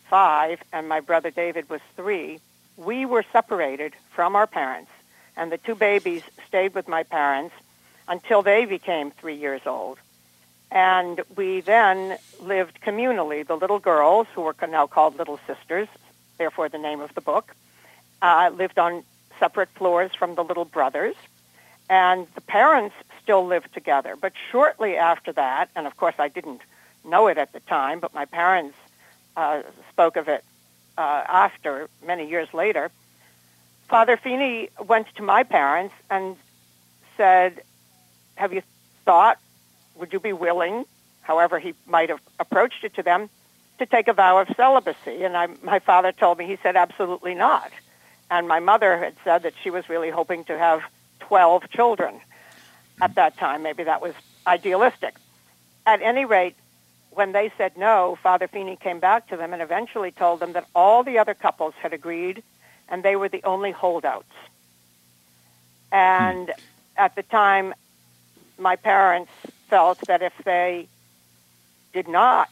five, 0.10 0.62
and 0.74 0.90
my 0.90 1.00
brother 1.00 1.32
David 1.32 1.70
was 1.70 1.82
three. 1.96 2.40
We 2.78 3.06
were 3.06 3.24
separated 3.32 3.94
from 4.12 4.36
our 4.36 4.48
parents, 4.48 4.92
and 5.38 5.52
the 5.52 5.58
two 5.58 5.76
babies 5.76 6.24
stayed 6.48 6.74
with 6.74 6.88
my 6.88 7.04
parents 7.04 7.56
until 8.08 8.42
they 8.42 8.66
became 8.66 9.12
three 9.12 9.36
years 9.36 9.62
old. 9.66 10.00
And 10.72 11.22
we 11.36 11.62
then 11.62 12.18
lived 12.40 12.80
communally. 12.82 13.46
The 13.46 13.56
little 13.56 13.80
girls, 13.80 14.28
who 14.34 14.42
were 14.42 14.56
now 14.68 14.88
called 14.88 15.18
Little 15.18 15.40
Sisters, 15.48 15.88
therefore 16.38 16.70
the 16.70 16.78
name 16.78 17.02
of 17.02 17.14
the 17.16 17.22
book, 17.22 17.56
uh, 18.22 18.52
lived 18.54 18.78
on 18.78 19.04
separate 19.40 19.70
floors 19.70 20.12
from 20.18 20.36
the 20.36 20.44
little 20.44 20.66
brothers. 20.66 21.16
And 21.90 22.28
the 22.36 22.42
parents 22.42 22.96
still 23.24 23.46
lived 23.46 23.74
together. 23.74 24.16
But 24.20 24.34
shortly 24.52 24.96
after 24.96 25.32
that, 25.34 25.70
and 25.76 25.88
of 25.88 25.98
course 25.98 26.16
I 26.20 26.28
didn't 26.28 26.62
know 27.04 27.28
it 27.28 27.38
at 27.38 27.54
the 27.54 27.60
time, 27.62 28.00
but 28.00 28.14
my 28.14 28.26
parents 28.26 28.78
uh, 29.36 29.64
spoke 29.92 30.16
of 30.16 30.28
it 30.28 30.44
uh, 30.98 31.24
after, 31.28 31.90
many 32.06 32.30
years 32.30 32.54
later, 32.54 32.92
Father 33.88 34.18
Feeney 34.18 34.70
went 34.86 35.08
to 35.16 35.24
my 35.24 35.44
parents 35.44 35.96
and 36.12 36.36
said, 37.18 37.62
have 38.36 38.54
you 38.54 38.62
thought, 39.06 39.40
would 39.96 40.14
you 40.14 40.20
be 40.20 40.34
willing, 40.34 40.86
however 41.22 41.58
he 41.58 41.74
might 41.88 42.10
have 42.10 42.22
approached 42.40 42.84
it 42.84 42.94
to 42.96 43.04
them, 43.04 43.30
to 43.80 43.86
take 43.86 44.08
a 44.08 44.14
vow 44.14 44.40
of 44.40 44.48
celibacy? 44.56 45.24
And 45.24 45.36
I, 45.36 45.48
my 45.64 45.80
father 45.80 46.12
told 46.12 46.38
me, 46.38 46.46
he 46.46 46.58
said, 46.62 46.76
absolutely 46.76 47.34
not. 47.34 47.72
And 48.30 48.48
my 48.48 48.60
mother 48.60 48.98
had 48.98 49.16
said 49.24 49.44
that 49.44 49.54
she 49.64 49.70
was 49.70 49.90
really 49.90 50.10
hoping 50.10 50.44
to 50.46 50.58
have 50.58 50.82
12 51.22 51.70
children 51.70 52.20
at 53.02 53.16
that 53.16 53.38
time. 53.38 53.64
Maybe 53.64 53.84
that 53.84 54.02
was 54.02 54.14
idealistic. 54.46 55.16
At 55.86 56.02
any 56.02 56.26
rate, 56.26 56.56
when 57.12 57.32
they 57.32 57.52
said 57.58 57.78
no, 57.78 58.18
Father 58.22 58.48
Feeney 58.48 58.76
came 58.76 59.00
back 59.00 59.28
to 59.30 59.38
them 59.38 59.54
and 59.54 59.62
eventually 59.62 60.12
told 60.12 60.40
them 60.40 60.54
that 60.54 60.66
all 60.76 61.04
the 61.04 61.18
other 61.18 61.34
couples 61.34 61.74
had 61.82 61.94
agreed 61.94 62.44
and 62.88 63.04
they 63.04 63.16
were 63.16 63.30
the 63.30 63.44
only 63.44 63.72
holdouts. 63.72 64.32
And 65.92 66.52
at 66.98 67.16
the 67.16 67.24
time, 67.24 67.74
my 68.58 68.76
parents 68.76 69.32
felt 69.70 70.00
that 70.08 70.22
if 70.22 70.34
they 70.44 70.88
did 71.94 72.08
not 72.08 72.50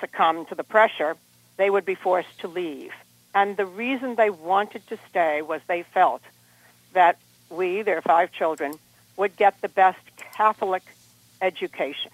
succumb 0.00 0.46
to 0.46 0.54
the 0.54 0.64
pressure, 0.64 1.16
they 1.56 1.70
would 1.70 1.84
be 1.84 1.94
forced 1.94 2.40
to 2.40 2.48
leave. 2.48 2.92
And 3.34 3.56
the 3.56 3.66
reason 3.66 4.14
they 4.14 4.30
wanted 4.30 4.86
to 4.88 4.98
stay 5.10 5.42
was 5.42 5.60
they 5.66 5.82
felt 5.82 6.22
that 6.92 7.18
we, 7.50 7.82
their 7.82 8.00
five 8.00 8.32
children, 8.32 8.74
would 9.16 9.36
get 9.36 9.60
the 9.60 9.68
best 9.68 9.98
Catholic 10.16 10.82
education. 11.40 12.10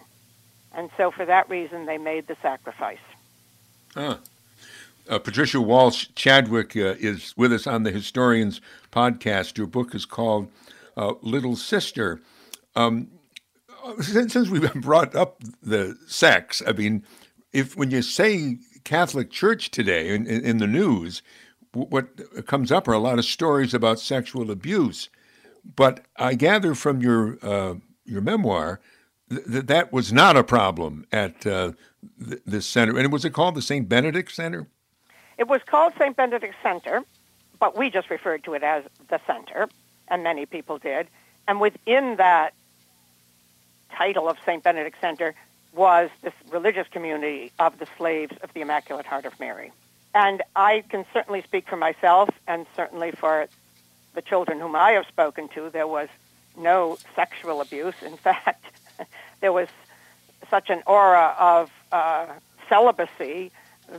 And 0.72 0.90
so 0.96 1.10
for 1.10 1.24
that 1.24 1.48
reason, 1.50 1.86
they 1.86 1.98
made 1.98 2.26
the 2.26 2.36
sacrifice. 2.40 2.98
Uh, 3.96 4.16
Patricia 5.18 5.60
Walsh 5.60 6.08
Chadwick 6.14 6.76
uh, 6.76 6.94
is 6.98 7.34
with 7.36 7.52
us 7.52 7.66
on 7.66 7.82
the 7.82 7.90
Historians 7.90 8.60
podcast. 8.92 9.58
Your 9.58 9.66
book 9.66 9.94
is 9.94 10.04
called 10.04 10.48
uh, 10.96 11.14
Little 11.22 11.56
Sister. 11.56 12.20
Um, 12.76 13.08
since, 14.00 14.32
since 14.32 14.48
we've 14.48 14.72
brought 14.74 15.14
up 15.16 15.40
the 15.62 15.98
sex, 16.06 16.62
I 16.66 16.72
mean, 16.72 17.02
if 17.52 17.76
when 17.76 17.90
you 17.90 18.02
say 18.02 18.58
Catholic 18.84 19.30
Church 19.30 19.70
today 19.70 20.14
in, 20.14 20.26
in, 20.26 20.44
in 20.44 20.58
the 20.58 20.66
news, 20.66 21.22
what 21.72 22.46
comes 22.46 22.72
up 22.72 22.88
are 22.88 22.92
a 22.92 22.98
lot 22.98 23.18
of 23.18 23.24
stories 23.24 23.74
about 23.74 24.00
sexual 24.00 24.50
abuse. 24.50 25.08
But 25.76 26.04
I 26.16 26.34
gather 26.34 26.74
from 26.74 27.00
your 27.00 27.38
uh, 27.42 27.74
your 28.04 28.20
memoir 28.20 28.80
that 29.28 29.68
that 29.68 29.92
was 29.92 30.12
not 30.12 30.36
a 30.36 30.42
problem 30.42 31.06
at 31.12 31.46
uh, 31.46 31.72
th- 32.26 32.42
this 32.44 32.66
center. 32.66 32.98
And 32.98 33.12
was 33.12 33.24
it 33.24 33.30
called 33.30 33.54
the 33.54 33.62
St. 33.62 33.88
Benedict 33.88 34.32
Center? 34.32 34.66
It 35.38 35.48
was 35.48 35.60
called 35.64 35.92
St. 35.98 36.16
Benedict 36.16 36.54
Center, 36.62 37.02
but 37.60 37.76
we 37.76 37.90
just 37.90 38.10
referred 38.10 38.42
to 38.44 38.54
it 38.54 38.62
as 38.62 38.84
the 39.08 39.20
center, 39.26 39.68
and 40.08 40.24
many 40.24 40.46
people 40.46 40.78
did. 40.78 41.06
And 41.46 41.60
within 41.60 42.16
that 42.16 42.52
title 43.92 44.28
of 44.28 44.38
St. 44.44 44.62
Benedict 44.62 44.96
Center 45.00 45.34
was 45.74 46.10
this 46.22 46.32
religious 46.50 46.86
community 46.88 47.52
of 47.58 47.78
the 47.78 47.86
slaves 47.96 48.36
of 48.42 48.52
the 48.54 48.60
Immaculate 48.60 49.06
Heart 49.06 49.24
of 49.24 49.38
Mary. 49.38 49.72
And 50.14 50.42
I 50.56 50.82
can 50.88 51.04
certainly 51.12 51.42
speak 51.42 51.68
for 51.68 51.76
myself 51.76 52.28
and 52.48 52.66
certainly 52.74 53.12
for 53.12 53.46
the 54.14 54.22
children 54.22 54.58
whom 54.58 54.74
I 54.74 54.92
have 54.92 55.06
spoken 55.06 55.48
to. 55.50 55.70
There 55.70 55.86
was 55.86 56.08
no 56.56 56.98
sexual 57.14 57.60
abuse. 57.60 57.94
In 58.04 58.16
fact, 58.16 58.64
there 59.40 59.52
was 59.52 59.68
such 60.48 60.70
an 60.70 60.82
aura 60.86 61.34
of 61.38 61.70
uh, 61.92 62.26
celibacy 62.68 63.52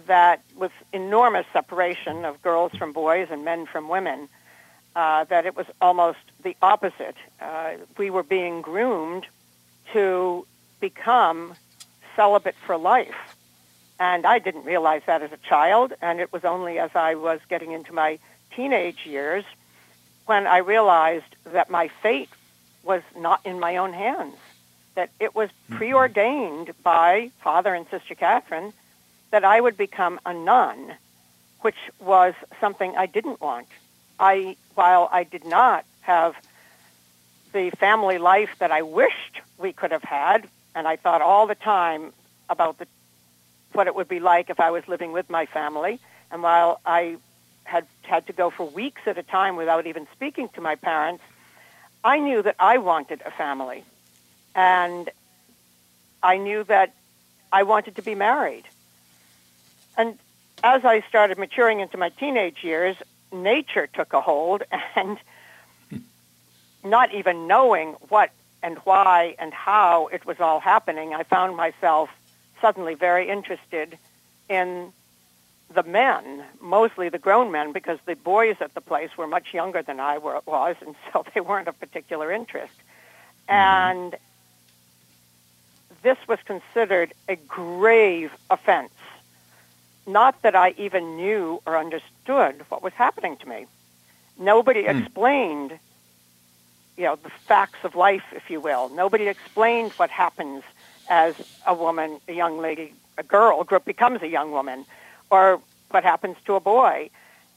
that 0.07 0.41
with 0.55 0.71
enormous 0.93 1.45
separation 1.53 2.25
of 2.25 2.41
girls 2.41 2.71
from 2.73 2.93
boys 2.93 3.27
and 3.31 3.43
men 3.45 3.65
from 3.65 3.89
women, 3.89 4.27
uh, 4.95 5.23
that 5.25 5.45
it 5.45 5.55
was 5.55 5.65
almost 5.79 6.19
the 6.43 6.55
opposite. 6.61 7.15
Uh, 7.39 7.71
we 7.97 8.09
were 8.09 8.23
being 8.23 8.61
groomed 8.61 9.25
to 9.93 10.45
become 10.81 11.53
celibate 12.15 12.55
for 12.65 12.77
life. 12.77 13.37
And 13.99 14.25
I 14.25 14.39
didn't 14.39 14.65
realize 14.65 15.03
that 15.05 15.21
as 15.21 15.31
a 15.31 15.37
child, 15.37 15.93
and 16.01 16.19
it 16.19 16.33
was 16.33 16.43
only 16.43 16.79
as 16.79 16.89
I 16.95 17.15
was 17.15 17.39
getting 17.49 17.71
into 17.71 17.93
my 17.93 18.19
teenage 18.55 19.05
years 19.05 19.45
when 20.25 20.47
I 20.47 20.57
realized 20.57 21.35
that 21.45 21.69
my 21.69 21.87
fate 22.01 22.29
was 22.83 23.03
not 23.15 23.41
in 23.45 23.59
my 23.59 23.77
own 23.77 23.93
hands, 23.93 24.35
that 24.95 25.09
it 25.19 25.35
was 25.35 25.49
mm-hmm. 25.49 25.77
preordained 25.77 26.71
by 26.83 27.31
Father 27.43 27.73
and 27.73 27.85
Sister 27.89 28.15
Catherine 28.15 28.73
that 29.29 29.45
I 29.45 29.61
would 29.61 29.77
become 29.77 30.19
a 30.25 30.33
nun, 30.33 30.95
which 31.61 31.77
was 31.99 32.33
something 32.59 32.95
I 32.97 33.05
didn't 33.05 33.39
want. 33.39 33.67
I, 34.19 34.55
while 34.75 35.09
I 35.11 35.23
did 35.23 35.45
not 35.45 35.85
have 36.01 36.35
the 37.53 37.69
family 37.71 38.17
life 38.17 38.51
that 38.59 38.71
I 38.71 38.81
wished 38.81 39.41
we 39.57 39.73
could 39.73 39.91
have 39.91 40.03
had, 40.03 40.47
and 40.75 40.87
I 40.87 40.95
thought 40.95 41.21
all 41.21 41.47
the 41.47 41.55
time 41.55 42.13
about 42.49 42.77
the, 42.77 42.87
what 43.73 43.87
it 43.87 43.95
would 43.95 44.07
be 44.07 44.19
like 44.19 44.49
if 44.49 44.59
I 44.59 44.71
was 44.71 44.87
living 44.87 45.11
with 45.11 45.29
my 45.29 45.45
family, 45.45 45.99
and 46.31 46.41
while 46.43 46.79
I 46.85 47.17
had 47.63 47.85
had 48.01 48.27
to 48.27 48.33
go 48.33 48.49
for 48.49 48.65
weeks 48.67 49.01
at 49.05 49.17
a 49.17 49.23
time 49.23 49.55
without 49.55 49.85
even 49.85 50.07
speaking 50.13 50.49
to 50.49 50.61
my 50.61 50.75
parents, 50.75 51.23
I 52.03 52.19
knew 52.19 52.41
that 52.41 52.55
I 52.59 52.77
wanted 52.77 53.21
a 53.25 53.31
family. 53.31 53.83
And 54.55 55.09
I 56.23 56.37
knew 56.37 56.63
that 56.65 56.93
I 57.51 57.63
wanted 57.63 57.95
to 57.95 58.01
be 58.01 58.15
married. 58.15 58.63
And 59.97 60.17
as 60.63 60.83
I 60.85 61.01
started 61.07 61.37
maturing 61.37 61.79
into 61.79 61.97
my 61.97 62.09
teenage 62.09 62.63
years, 62.63 62.95
nature 63.31 63.87
took 63.87 64.13
a 64.13 64.21
hold, 64.21 64.63
and 64.95 65.17
not 66.83 67.13
even 67.13 67.47
knowing 67.47 67.93
what 68.09 68.31
and 68.63 68.77
why 68.79 69.35
and 69.39 69.53
how 69.53 70.07
it 70.07 70.25
was 70.25 70.39
all 70.39 70.59
happening, 70.59 71.13
I 71.13 71.23
found 71.23 71.55
myself 71.55 72.09
suddenly 72.61 72.93
very 72.95 73.29
interested 73.29 73.97
in 74.49 74.93
the 75.73 75.83
men, 75.83 76.43
mostly 76.59 77.09
the 77.09 77.17
grown 77.17 77.51
men, 77.51 77.71
because 77.71 77.97
the 78.05 78.15
boys 78.15 78.57
at 78.59 78.73
the 78.73 78.81
place 78.81 79.17
were 79.17 79.27
much 79.27 79.53
younger 79.53 79.81
than 79.81 79.99
I 79.99 80.17
were, 80.17 80.39
was, 80.45 80.75
and 80.85 80.95
so 81.13 81.25
they 81.33 81.41
weren't 81.41 81.67
of 81.67 81.79
particular 81.79 82.31
interest. 82.31 82.73
Mm-hmm. 83.49 83.53
And 83.53 84.15
this 86.03 86.17
was 86.27 86.39
considered 86.45 87.13
a 87.27 87.35
grave 87.35 88.31
offense. 88.49 88.91
Not 90.07 90.41
that 90.41 90.55
I 90.55 90.73
even 90.77 91.15
knew 91.15 91.61
or 91.65 91.77
understood 91.77 92.65
what 92.69 92.81
was 92.81 92.93
happening 92.93 93.37
to 93.37 93.47
me. 93.47 93.67
Nobody 94.39 94.83
mm. 94.83 94.99
explained, 94.99 95.77
you 96.97 97.03
know, 97.05 97.15
the 97.15 97.31
facts 97.47 97.79
of 97.83 97.95
life, 97.95 98.23
if 98.31 98.49
you 98.49 98.59
will. 98.59 98.89
Nobody 98.89 99.27
explained 99.27 99.91
what 99.93 100.09
happens 100.09 100.63
as 101.09 101.35
a 101.65 101.73
woman, 101.73 102.19
a 102.27 102.33
young 102.33 102.59
lady, 102.59 102.93
a 103.17 103.23
girl 103.23 103.63
becomes 103.85 104.21
a 104.21 104.27
young 104.27 104.51
woman 104.51 104.85
or 105.29 105.61
what 105.89 106.03
happens 106.03 106.37
to 106.45 106.55
a 106.55 106.59
boy. 106.59 107.09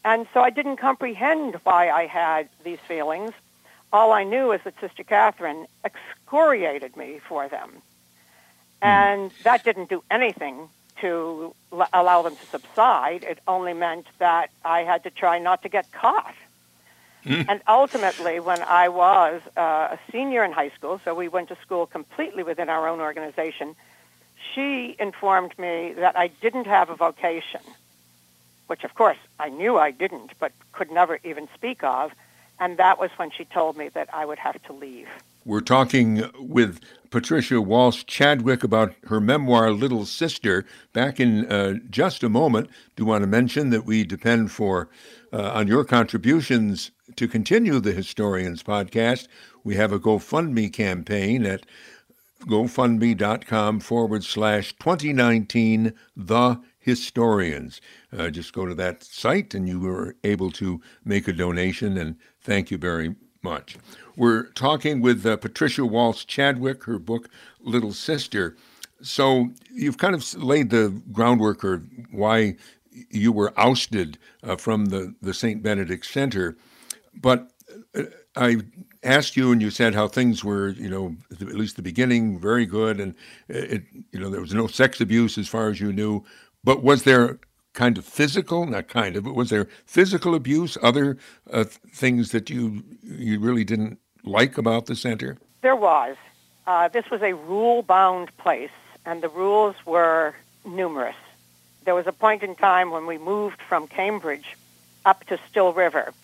And 0.04 0.26
so 0.34 0.40
I 0.40 0.50
didn't 0.50 0.76
comprehend 0.76 1.56
why 1.64 1.90
I 1.90 2.06
had 2.06 2.48
these 2.62 2.78
feelings. 2.86 3.32
All 3.92 4.12
I 4.12 4.24
knew 4.24 4.52
is 4.52 4.60
that 4.64 4.74
Sister 4.80 5.04
Catherine 5.04 5.66
excoriated 5.84 6.96
me 6.96 7.20
for 7.26 7.48
them. 7.48 7.70
Hmm. 8.82 8.88
And 8.88 9.30
that 9.44 9.64
didn't 9.64 9.88
do 9.88 10.02
anything 10.10 10.68
to 11.00 11.54
l- 11.72 11.88
allow 11.92 12.22
them 12.22 12.36
to 12.36 12.46
subside. 12.46 13.22
It 13.24 13.38
only 13.48 13.72
meant 13.72 14.06
that 14.18 14.50
I 14.64 14.80
had 14.80 15.04
to 15.04 15.10
try 15.10 15.38
not 15.38 15.62
to 15.62 15.68
get 15.68 15.90
caught. 15.92 16.34
Mm. 17.24 17.46
And 17.48 17.62
ultimately, 17.66 18.38
when 18.40 18.62
I 18.62 18.88
was 18.88 19.40
uh, 19.56 19.96
a 19.96 19.98
senior 20.12 20.44
in 20.44 20.52
high 20.52 20.70
school, 20.70 21.00
so 21.04 21.14
we 21.14 21.28
went 21.28 21.48
to 21.48 21.56
school 21.62 21.86
completely 21.86 22.42
within 22.42 22.68
our 22.68 22.86
own 22.88 23.00
organization, 23.00 23.74
she 24.54 24.94
informed 24.98 25.58
me 25.58 25.94
that 25.96 26.18
I 26.18 26.28
didn't 26.28 26.66
have 26.66 26.90
a 26.90 26.96
vocation, 26.96 27.60
which 28.66 28.84
of 28.84 28.94
course 28.94 29.16
I 29.38 29.48
knew 29.48 29.78
I 29.78 29.90
didn't, 29.90 30.32
but 30.38 30.52
could 30.72 30.90
never 30.90 31.18
even 31.24 31.48
speak 31.54 31.82
of. 31.82 32.12
And 32.60 32.76
that 32.76 33.00
was 33.00 33.10
when 33.16 33.30
she 33.30 33.44
told 33.46 33.76
me 33.76 33.88
that 33.90 34.08
I 34.12 34.24
would 34.24 34.38
have 34.38 34.62
to 34.64 34.72
leave. 34.72 35.08
We're 35.46 35.60
talking 35.60 36.30
with 36.38 36.80
Patricia 37.10 37.60
Walsh 37.60 38.04
Chadwick 38.06 38.64
about 38.64 38.94
her 39.08 39.20
memoir, 39.20 39.70
Little 39.72 40.06
Sister. 40.06 40.64
Back 40.92 41.20
in 41.20 41.46
uh, 41.46 41.74
just 41.90 42.22
a 42.22 42.28
moment, 42.28 42.70
do 42.96 43.04
want 43.04 43.22
to 43.22 43.26
mention 43.26 43.70
that 43.70 43.84
we 43.84 44.04
depend 44.04 44.52
for 44.52 44.88
uh, 45.32 45.52
on 45.52 45.66
your 45.66 45.84
contributions 45.84 46.92
to 47.16 47.28
continue 47.28 47.80
the 47.80 47.92
Historians 47.92 48.62
podcast. 48.62 49.28
We 49.62 49.76
have 49.76 49.92
a 49.92 49.98
GoFundMe 49.98 50.72
campaign 50.72 51.46
at 51.46 51.64
gofundme.com 52.42 53.80
forward 53.80 54.24
slash 54.24 54.74
2019 54.74 55.92
The 56.16 56.60
Historians. 56.78 57.80
Uh, 58.16 58.30
just 58.30 58.52
go 58.52 58.66
to 58.66 58.74
that 58.74 59.02
site 59.02 59.54
and 59.54 59.68
you 59.68 59.80
were 59.80 60.16
able 60.24 60.50
to 60.52 60.80
make 61.04 61.26
a 61.28 61.32
donation, 61.32 61.96
and 61.96 62.16
thank 62.40 62.70
you 62.70 62.78
very 62.78 63.14
much. 63.42 63.76
We're 64.16 64.50
talking 64.50 65.00
with 65.00 65.24
uh, 65.24 65.36
Patricia 65.36 65.84
Walsh 65.86 66.24
Chadwick, 66.26 66.84
her 66.84 66.98
book 66.98 67.28
Little 67.60 67.92
Sister. 67.92 68.56
So 69.02 69.50
you've 69.72 69.98
kind 69.98 70.14
of 70.14 70.34
laid 70.42 70.70
the 70.70 71.00
groundwork 71.12 71.64
or 71.64 71.78
why 72.10 72.56
you 73.10 73.32
were 73.32 73.52
ousted 73.58 74.18
uh, 74.42 74.56
from 74.56 74.86
the, 74.86 75.14
the 75.20 75.34
St. 75.34 75.62
Benedict 75.62 76.06
Center. 76.06 76.56
But 77.20 77.50
uh, 77.94 78.02
I 78.36 78.58
asked 79.02 79.36
you, 79.36 79.52
and 79.52 79.62
you 79.62 79.70
said 79.70 79.94
how 79.94 80.08
things 80.08 80.42
were, 80.42 80.70
you 80.70 80.88
know, 80.88 81.16
at 81.30 81.40
least 81.54 81.76
the 81.76 81.82
beginning, 81.82 82.38
very 82.38 82.66
good, 82.66 83.00
and 83.00 83.14
it, 83.48 83.82
you 84.12 84.18
know, 84.18 84.30
there 84.30 84.40
was 84.40 84.54
no 84.54 84.66
sex 84.66 85.00
abuse 85.00 85.38
as 85.38 85.48
far 85.48 85.68
as 85.68 85.80
you 85.80 85.92
knew. 85.92 86.24
But 86.64 86.82
was 86.82 87.02
there 87.04 87.38
kind 87.74 87.98
of 87.98 88.04
physical, 88.04 88.66
not 88.66 88.88
kind 88.88 89.16
of, 89.16 89.24
but 89.24 89.34
was 89.34 89.50
there 89.50 89.68
physical 89.84 90.34
abuse, 90.34 90.78
other 90.82 91.18
uh, 91.52 91.64
things 91.64 92.30
that 92.30 92.48
you 92.48 92.82
you 93.02 93.38
really 93.38 93.64
didn't 93.64 93.98
like 94.24 94.58
about 94.58 94.86
the 94.86 94.96
center? 94.96 95.36
There 95.60 95.76
was. 95.76 96.16
Uh, 96.66 96.88
this 96.88 97.10
was 97.10 97.20
a 97.20 97.34
rule-bound 97.34 98.34
place, 98.38 98.70
and 99.04 99.22
the 99.22 99.28
rules 99.28 99.76
were 99.84 100.34
numerous. 100.64 101.16
There 101.84 101.94
was 101.94 102.06
a 102.06 102.12
point 102.12 102.42
in 102.42 102.54
time 102.54 102.90
when 102.90 103.06
we 103.06 103.18
moved 103.18 103.60
from 103.60 103.86
Cambridge 103.86 104.56
up 105.04 105.24
to 105.26 105.38
Still 105.50 105.74
River 105.74 106.14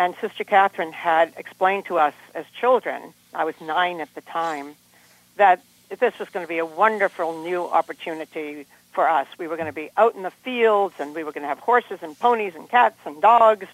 and 0.00 0.16
Sister 0.18 0.44
Catherine 0.44 0.92
had 0.92 1.34
explained 1.36 1.84
to 1.84 1.98
us 1.98 2.14
as 2.34 2.46
children, 2.58 3.12
I 3.34 3.44
was 3.44 3.54
nine 3.60 4.00
at 4.00 4.12
the 4.14 4.22
time, 4.22 4.74
that 5.36 5.62
this 5.90 6.18
was 6.18 6.30
going 6.30 6.42
to 6.42 6.48
be 6.48 6.56
a 6.56 6.64
wonderful 6.64 7.42
new 7.42 7.64
opportunity 7.64 8.64
for 8.92 9.06
us. 9.06 9.26
We 9.36 9.46
were 9.46 9.56
going 9.56 9.66
to 9.66 9.74
be 9.74 9.90
out 9.98 10.14
in 10.14 10.22
the 10.22 10.30
fields 10.30 10.94
and 10.98 11.14
we 11.14 11.22
were 11.22 11.32
going 11.32 11.42
to 11.42 11.48
have 11.48 11.58
horses 11.58 11.98
and 12.00 12.18
ponies 12.18 12.54
and 12.54 12.66
cats 12.66 12.96
and 13.04 13.20
dogs. 13.20 13.66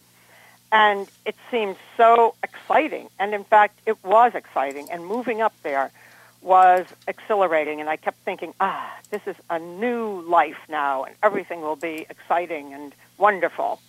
And 0.72 1.08
it 1.24 1.36
seemed 1.48 1.76
so 1.96 2.34
exciting. 2.42 3.08
And 3.20 3.32
in 3.32 3.44
fact, 3.44 3.78
it 3.86 4.02
was 4.04 4.34
exciting. 4.34 4.90
And 4.90 5.06
moving 5.06 5.40
up 5.40 5.54
there 5.62 5.92
was 6.42 6.86
exhilarating. 7.06 7.80
And 7.80 7.88
I 7.88 7.94
kept 7.94 8.18
thinking, 8.24 8.52
ah, 8.58 8.98
this 9.12 9.22
is 9.28 9.36
a 9.48 9.60
new 9.60 10.22
life 10.22 10.58
now 10.68 11.04
and 11.04 11.14
everything 11.22 11.60
will 11.60 11.76
be 11.76 12.04
exciting 12.10 12.74
and 12.74 12.92
wonderful. 13.16 13.80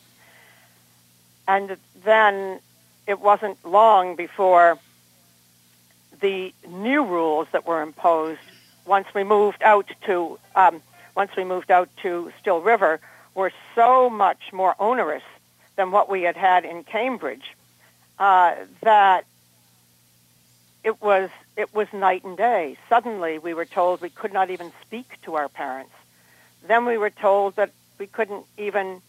And 1.47 1.77
then 2.03 2.59
it 3.07 3.19
wasn't 3.19 3.63
long 3.65 4.15
before 4.15 4.77
the 6.19 6.53
new 6.67 7.05
rules 7.05 7.47
that 7.51 7.65
were 7.65 7.81
imposed 7.81 8.39
once 8.85 9.07
we 9.13 9.23
moved 9.23 9.61
out 9.63 9.89
to 10.05 10.39
um, 10.55 10.81
once 11.15 11.31
we 11.35 11.43
moved 11.43 11.71
out 11.71 11.89
to 12.01 12.31
Still 12.39 12.61
River 12.61 12.99
were 13.33 13.51
so 13.75 14.09
much 14.09 14.51
more 14.51 14.75
onerous 14.79 15.23
than 15.75 15.91
what 15.91 16.09
we 16.09 16.23
had 16.23 16.35
had 16.35 16.65
in 16.65 16.83
Cambridge 16.83 17.55
uh, 18.19 18.55
that 18.81 19.25
it 20.83 21.01
was 21.01 21.29
it 21.55 21.73
was 21.73 21.87
night 21.93 22.23
and 22.23 22.37
day. 22.37 22.77
Suddenly, 22.89 23.39
we 23.39 23.53
were 23.53 23.65
told 23.65 24.01
we 24.01 24.09
could 24.09 24.33
not 24.33 24.49
even 24.49 24.71
speak 24.81 25.19
to 25.23 25.35
our 25.35 25.49
parents. 25.49 25.93
Then 26.67 26.85
we 26.85 26.97
were 26.97 27.09
told 27.09 27.55
that 27.55 27.71
we 27.99 28.07
couldn't 28.07 28.45
even 28.57 29.01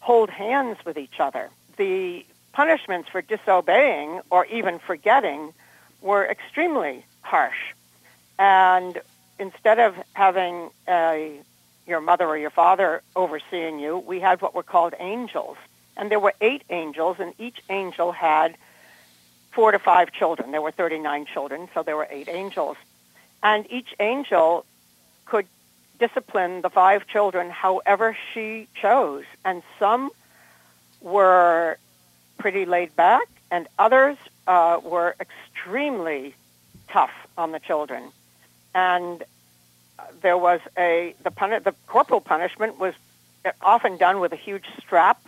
hold 0.00 0.30
hands 0.30 0.78
with 0.84 0.96
each 0.96 1.20
other 1.20 1.50
the 1.80 2.26
punishments 2.52 3.08
for 3.08 3.22
disobeying 3.22 4.20
or 4.28 4.44
even 4.44 4.78
forgetting 4.78 5.54
were 6.02 6.26
extremely 6.26 7.06
harsh. 7.22 7.72
And 8.38 9.00
instead 9.38 9.78
of 9.78 9.94
having 10.12 10.68
a, 10.86 11.40
your 11.86 12.02
mother 12.02 12.26
or 12.26 12.36
your 12.36 12.50
father 12.50 13.00
overseeing 13.16 13.78
you, 13.78 13.96
we 13.96 14.20
had 14.20 14.42
what 14.42 14.54
were 14.54 14.62
called 14.62 14.92
angels. 15.00 15.56
And 15.96 16.10
there 16.10 16.20
were 16.20 16.34
eight 16.42 16.62
angels, 16.68 17.16
and 17.18 17.32
each 17.38 17.60
angel 17.70 18.12
had 18.12 18.58
four 19.52 19.72
to 19.72 19.78
five 19.78 20.12
children. 20.12 20.52
There 20.52 20.60
were 20.60 20.70
39 20.70 21.26
children, 21.32 21.68
so 21.72 21.82
there 21.82 21.96
were 21.96 22.08
eight 22.10 22.28
angels. 22.28 22.76
And 23.42 23.66
each 23.72 23.94
angel 23.98 24.66
could 25.24 25.46
discipline 25.98 26.60
the 26.60 26.68
five 26.68 27.06
children 27.06 27.48
however 27.48 28.14
she 28.34 28.68
chose. 28.74 29.24
And 29.46 29.62
some 29.78 30.10
were 31.00 31.78
pretty 32.38 32.64
laid 32.66 32.94
back, 32.96 33.28
and 33.50 33.66
others 33.78 34.16
uh, 34.46 34.80
were 34.82 35.14
extremely 35.20 36.34
tough 36.88 37.12
on 37.36 37.52
the 37.52 37.60
children. 37.60 38.10
And 38.74 39.22
there 40.22 40.38
was 40.38 40.60
a 40.76 41.14
the 41.22 41.30
puni- 41.30 41.58
the 41.58 41.74
corporal 41.86 42.20
punishment 42.20 42.78
was 42.78 42.94
often 43.62 43.96
done 43.96 44.20
with 44.20 44.32
a 44.32 44.36
huge 44.36 44.66
strap 44.78 45.20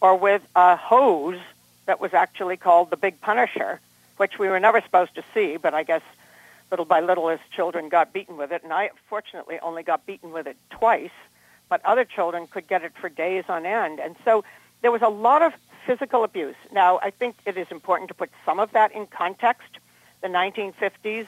or 0.00 0.16
with 0.16 0.42
a 0.54 0.76
hose 0.76 1.40
that 1.86 2.00
was 2.00 2.14
actually 2.14 2.56
called 2.56 2.90
the 2.90 2.96
Big 2.96 3.20
Punisher, 3.20 3.80
which 4.16 4.38
we 4.38 4.48
were 4.48 4.60
never 4.60 4.80
supposed 4.80 5.14
to 5.14 5.24
see, 5.32 5.56
but 5.56 5.74
I 5.74 5.82
guess 5.82 6.02
little 6.70 6.84
by 6.84 7.00
little 7.00 7.28
as 7.28 7.38
children 7.54 7.88
got 7.88 8.12
beaten 8.12 8.36
with 8.36 8.50
it, 8.52 8.62
and 8.64 8.72
I 8.72 8.90
fortunately 9.08 9.58
only 9.60 9.82
got 9.82 10.06
beaten 10.06 10.32
with 10.32 10.46
it 10.46 10.56
twice, 10.70 11.10
but 11.68 11.84
other 11.84 12.04
children 12.04 12.46
could 12.46 12.66
get 12.66 12.82
it 12.82 12.92
for 13.00 13.08
days 13.08 13.44
on 13.48 13.66
end. 13.66 14.00
And 14.00 14.16
so 14.24 14.44
there 14.84 14.92
was 14.92 15.00
a 15.00 15.08
lot 15.08 15.40
of 15.40 15.54
physical 15.86 16.24
abuse. 16.24 16.56
Now, 16.70 17.00
I 17.02 17.08
think 17.08 17.36
it 17.46 17.56
is 17.56 17.66
important 17.70 18.08
to 18.08 18.14
put 18.14 18.28
some 18.44 18.60
of 18.60 18.70
that 18.72 18.92
in 18.92 19.06
context. 19.06 19.70
The 20.20 20.28
1950s 20.28 21.26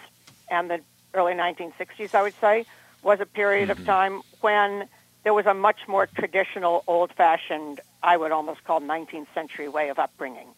and 0.50 0.68
the 0.68 0.80
early 1.14 1.32
1960s, 1.32 2.14
I 2.14 2.20
would 2.20 2.34
say, 2.38 2.66
was 3.02 3.18
a 3.18 3.24
period 3.24 3.70
mm-hmm. 3.70 3.80
of 3.80 3.86
time 3.86 4.20
when 4.42 4.90
there 5.24 5.32
was 5.32 5.46
a 5.46 5.54
much 5.54 5.88
more 5.88 6.06
traditional, 6.06 6.84
old 6.86 7.14
fashioned, 7.14 7.80
I 8.02 8.18
would 8.18 8.30
almost 8.30 8.62
call 8.64 8.82
19th 8.82 9.28
century 9.32 9.68
way 9.68 9.88
of 9.88 9.98
upbringing. 9.98 10.48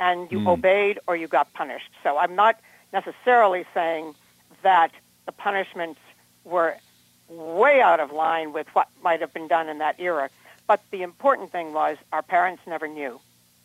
And 0.00 0.32
you 0.32 0.38
mm. 0.38 0.48
obeyed 0.48 1.00
or 1.06 1.16
you 1.16 1.28
got 1.28 1.52
punished. 1.52 1.90
So 2.02 2.16
I'm 2.16 2.34
not 2.34 2.58
necessarily 2.94 3.66
saying 3.74 4.14
that 4.62 4.90
the 5.26 5.32
punishments 5.32 6.00
were 6.44 6.78
way 7.28 7.82
out 7.82 8.00
of 8.00 8.10
line 8.10 8.54
with 8.54 8.68
what 8.72 8.88
might 9.02 9.20
have 9.20 9.34
been 9.34 9.48
done 9.48 9.68
in 9.68 9.78
that 9.78 9.96
era. 9.98 10.30
But 10.68 10.82
the 10.92 11.02
important 11.02 11.50
thing 11.50 11.72
was 11.72 11.96
our 12.12 12.22
parents 12.22 12.62
never 12.66 12.86
knew. 12.86 13.18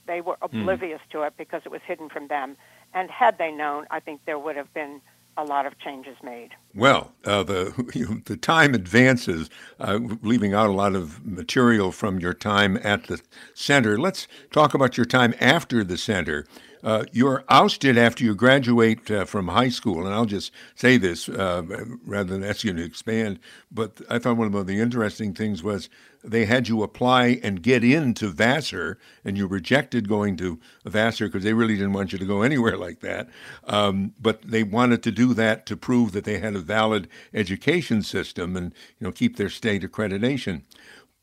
They 0.08 0.22
were 0.22 0.38
hmm. 0.42 0.62
oblivious 0.62 1.02
mm. 1.08 1.12
to 1.12 1.22
it 1.24 1.34
because 1.38 1.62
it 1.66 1.72
was 1.72 1.82
hidden 1.86 2.10
from 2.10 2.28
them. 2.28 2.58
And 2.96 3.12
had 3.12 3.38
they 3.38 3.52
known, 3.52 3.86
I 3.92 4.00
think 4.00 4.22
there 4.26 4.40
would 4.40 4.56
have 4.56 4.74
been 4.74 5.02
a 5.36 5.44
lot 5.44 5.66
of 5.66 5.78
changes 5.80 6.16
made. 6.24 6.52
Well, 6.76 7.12
uh, 7.26 7.44
the 7.44 7.92
you 7.94 8.06
know, 8.10 8.22
the 8.26 8.38
time 8.38 8.74
advances, 8.74 9.50
uh, 9.80 10.00
leaving 10.22 10.54
out 10.54 10.70
a 10.70 10.74
lot 10.74 10.96
of 10.96 11.26
material 11.26 11.92
from 11.92 12.20
your 12.20 12.34
time 12.34 12.80
at 12.84 13.06
the 13.06 13.22
center. 13.54 13.98
Let's 13.98 14.28
talk 14.52 14.74
about 14.74 14.98
your 14.98 15.06
time 15.06 15.34
after 15.40 15.84
the 15.84 15.98
center. 15.98 16.46
Uh, 16.84 17.06
you're 17.14 17.46
ousted 17.48 17.98
after 17.98 18.26
you 18.26 18.36
graduate 18.36 19.10
uh, 19.10 19.24
from 19.24 19.48
high 19.48 19.70
school, 19.70 20.06
and 20.06 20.14
I'll 20.14 20.26
just 20.26 20.52
say 20.76 20.98
this 20.98 21.30
uh, 21.30 21.64
rather 22.06 22.34
than 22.34 22.44
ask 22.44 22.64
you 22.64 22.74
to 22.74 22.84
expand. 22.84 23.40
But 23.72 24.02
I 24.10 24.20
thought 24.20 24.36
one 24.36 24.54
of 24.54 24.68
the 24.68 24.80
interesting 24.80 25.34
things 25.34 25.64
was 25.64 25.90
they 26.24 26.46
had 26.46 26.68
you 26.68 26.84
apply 26.84 27.40
and 27.42 27.62
get 27.62 27.84
into 27.84 28.30
Vassar, 28.30 28.98
and 29.24 29.38
you 29.38 29.48
rejected 29.48 30.10
going 30.10 30.36
to 30.38 30.60
Vassar 30.86 31.28
because 31.28 31.44
they 31.44 31.54
really 31.54 31.76
didn't 31.76 31.94
want 31.94 32.12
you 32.12 32.20
to 32.20 32.26
go 32.26 32.42
anywhere 32.44 32.78
like 32.78 33.00
that. 33.00 33.30
Um, 33.66 34.14
but 34.20 34.42
they 34.42 34.64
wanted 34.64 35.04
to 35.04 35.12
do 35.12 35.34
that 35.36 35.66
to 35.68 35.78
prove 35.78 36.12
that 36.12 36.26
they 36.26 36.40
had 36.40 36.56
a 36.56 36.60
valid 36.60 37.08
education 37.34 38.02
system 38.04 38.58
and 38.58 38.74
you 39.00 39.08
know 39.08 39.12
keep 39.12 39.38
their 39.38 39.50
state 39.50 39.84
accreditation. 39.84 40.64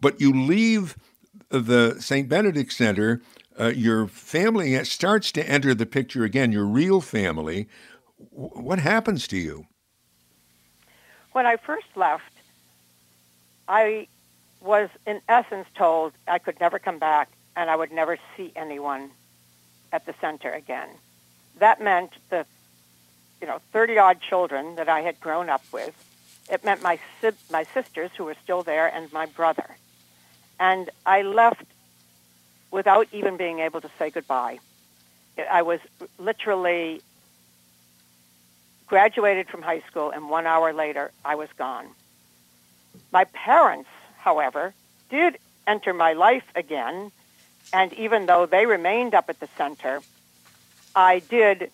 But 0.01 0.21
you 0.21 0.33
leave 0.33 0.97
the 1.51 1.97
St. 2.01 2.29
Benedict 2.29 2.73
Center 2.73 3.21
uh, 3.61 3.69
your 3.69 4.07
family 4.07 4.83
starts 4.85 5.31
to 5.33 5.49
enter 5.49 5.75
the 5.75 5.87
picture 5.87 6.25
again, 6.25 6.53
your 6.53 6.65
real 6.65 7.01
family. 7.01 7.69
W- 8.33 8.51
what 8.55 8.79
happens 8.79 9.29
to 9.29 9.37
you? 9.37 9.67
When 11.33 11.47
I 11.47 11.57
first 11.57 11.87
left, 11.95 12.33
I 13.69 14.09
was 14.61 14.89
in 15.07 15.21
essence 15.29 15.67
told 15.75 16.13
I 16.27 16.39
could 16.39 16.59
never 16.61 16.79
come 16.79 16.99
back 16.99 17.31
and 17.57 17.71
I 17.71 17.77
would 17.77 17.93
never 17.93 18.19
see 18.37 18.53
anyone 18.57 19.11
at 19.93 20.07
the 20.07 20.15
center 20.21 20.51
again. 20.51 20.89
That 21.59 21.81
meant 21.81 22.13
the, 22.31 22.47
you 23.41 23.47
know, 23.47 23.61
30 23.73 23.99
odd 23.99 24.21
children 24.21 24.77
that 24.77 24.89
I 24.89 25.01
had 25.01 25.21
grown 25.21 25.49
up 25.49 25.63
with. 25.73 25.95
It 26.51 26.65
meant 26.65 26.83
my 26.83 26.99
my 27.51 27.65
sisters 27.75 28.11
who 28.17 28.25
were 28.25 28.37
still 28.43 28.63
there 28.63 28.89
and 28.89 29.13
my 29.13 29.27
brother. 29.27 29.77
And 30.59 30.91
I 31.07 31.23
left 31.23 31.65
without 32.71 33.09
even 33.13 33.37
being 33.37 33.61
able 33.61 33.81
to 33.81 33.91
say 33.99 34.11
goodbye. 34.11 34.59
I 35.51 35.63
was 35.63 35.81
literally 36.19 37.03
graduated 38.87 39.49
from 39.49 39.63
high 39.63 39.81
school, 39.89 40.11
and 40.11 40.29
one 40.29 40.47
hour 40.47 40.73
later, 40.73 41.13
I 41.25 41.37
was 41.37 41.49
gone. 41.57 41.87
My 43.13 43.25
parents, 43.25 43.89
however, 44.19 44.75
did 45.11 45.39
enter 45.67 45.93
my 45.93 46.13
life 46.13 46.45
again, 46.55 47.13
and 47.73 47.93
even 47.93 48.27
though 48.27 48.47
they 48.47 48.67
remained 48.67 49.15
up 49.15 49.29
at 49.29 49.39
the 49.41 49.49
center, 49.57 50.01
I 50.95 51.21
did 51.21 51.71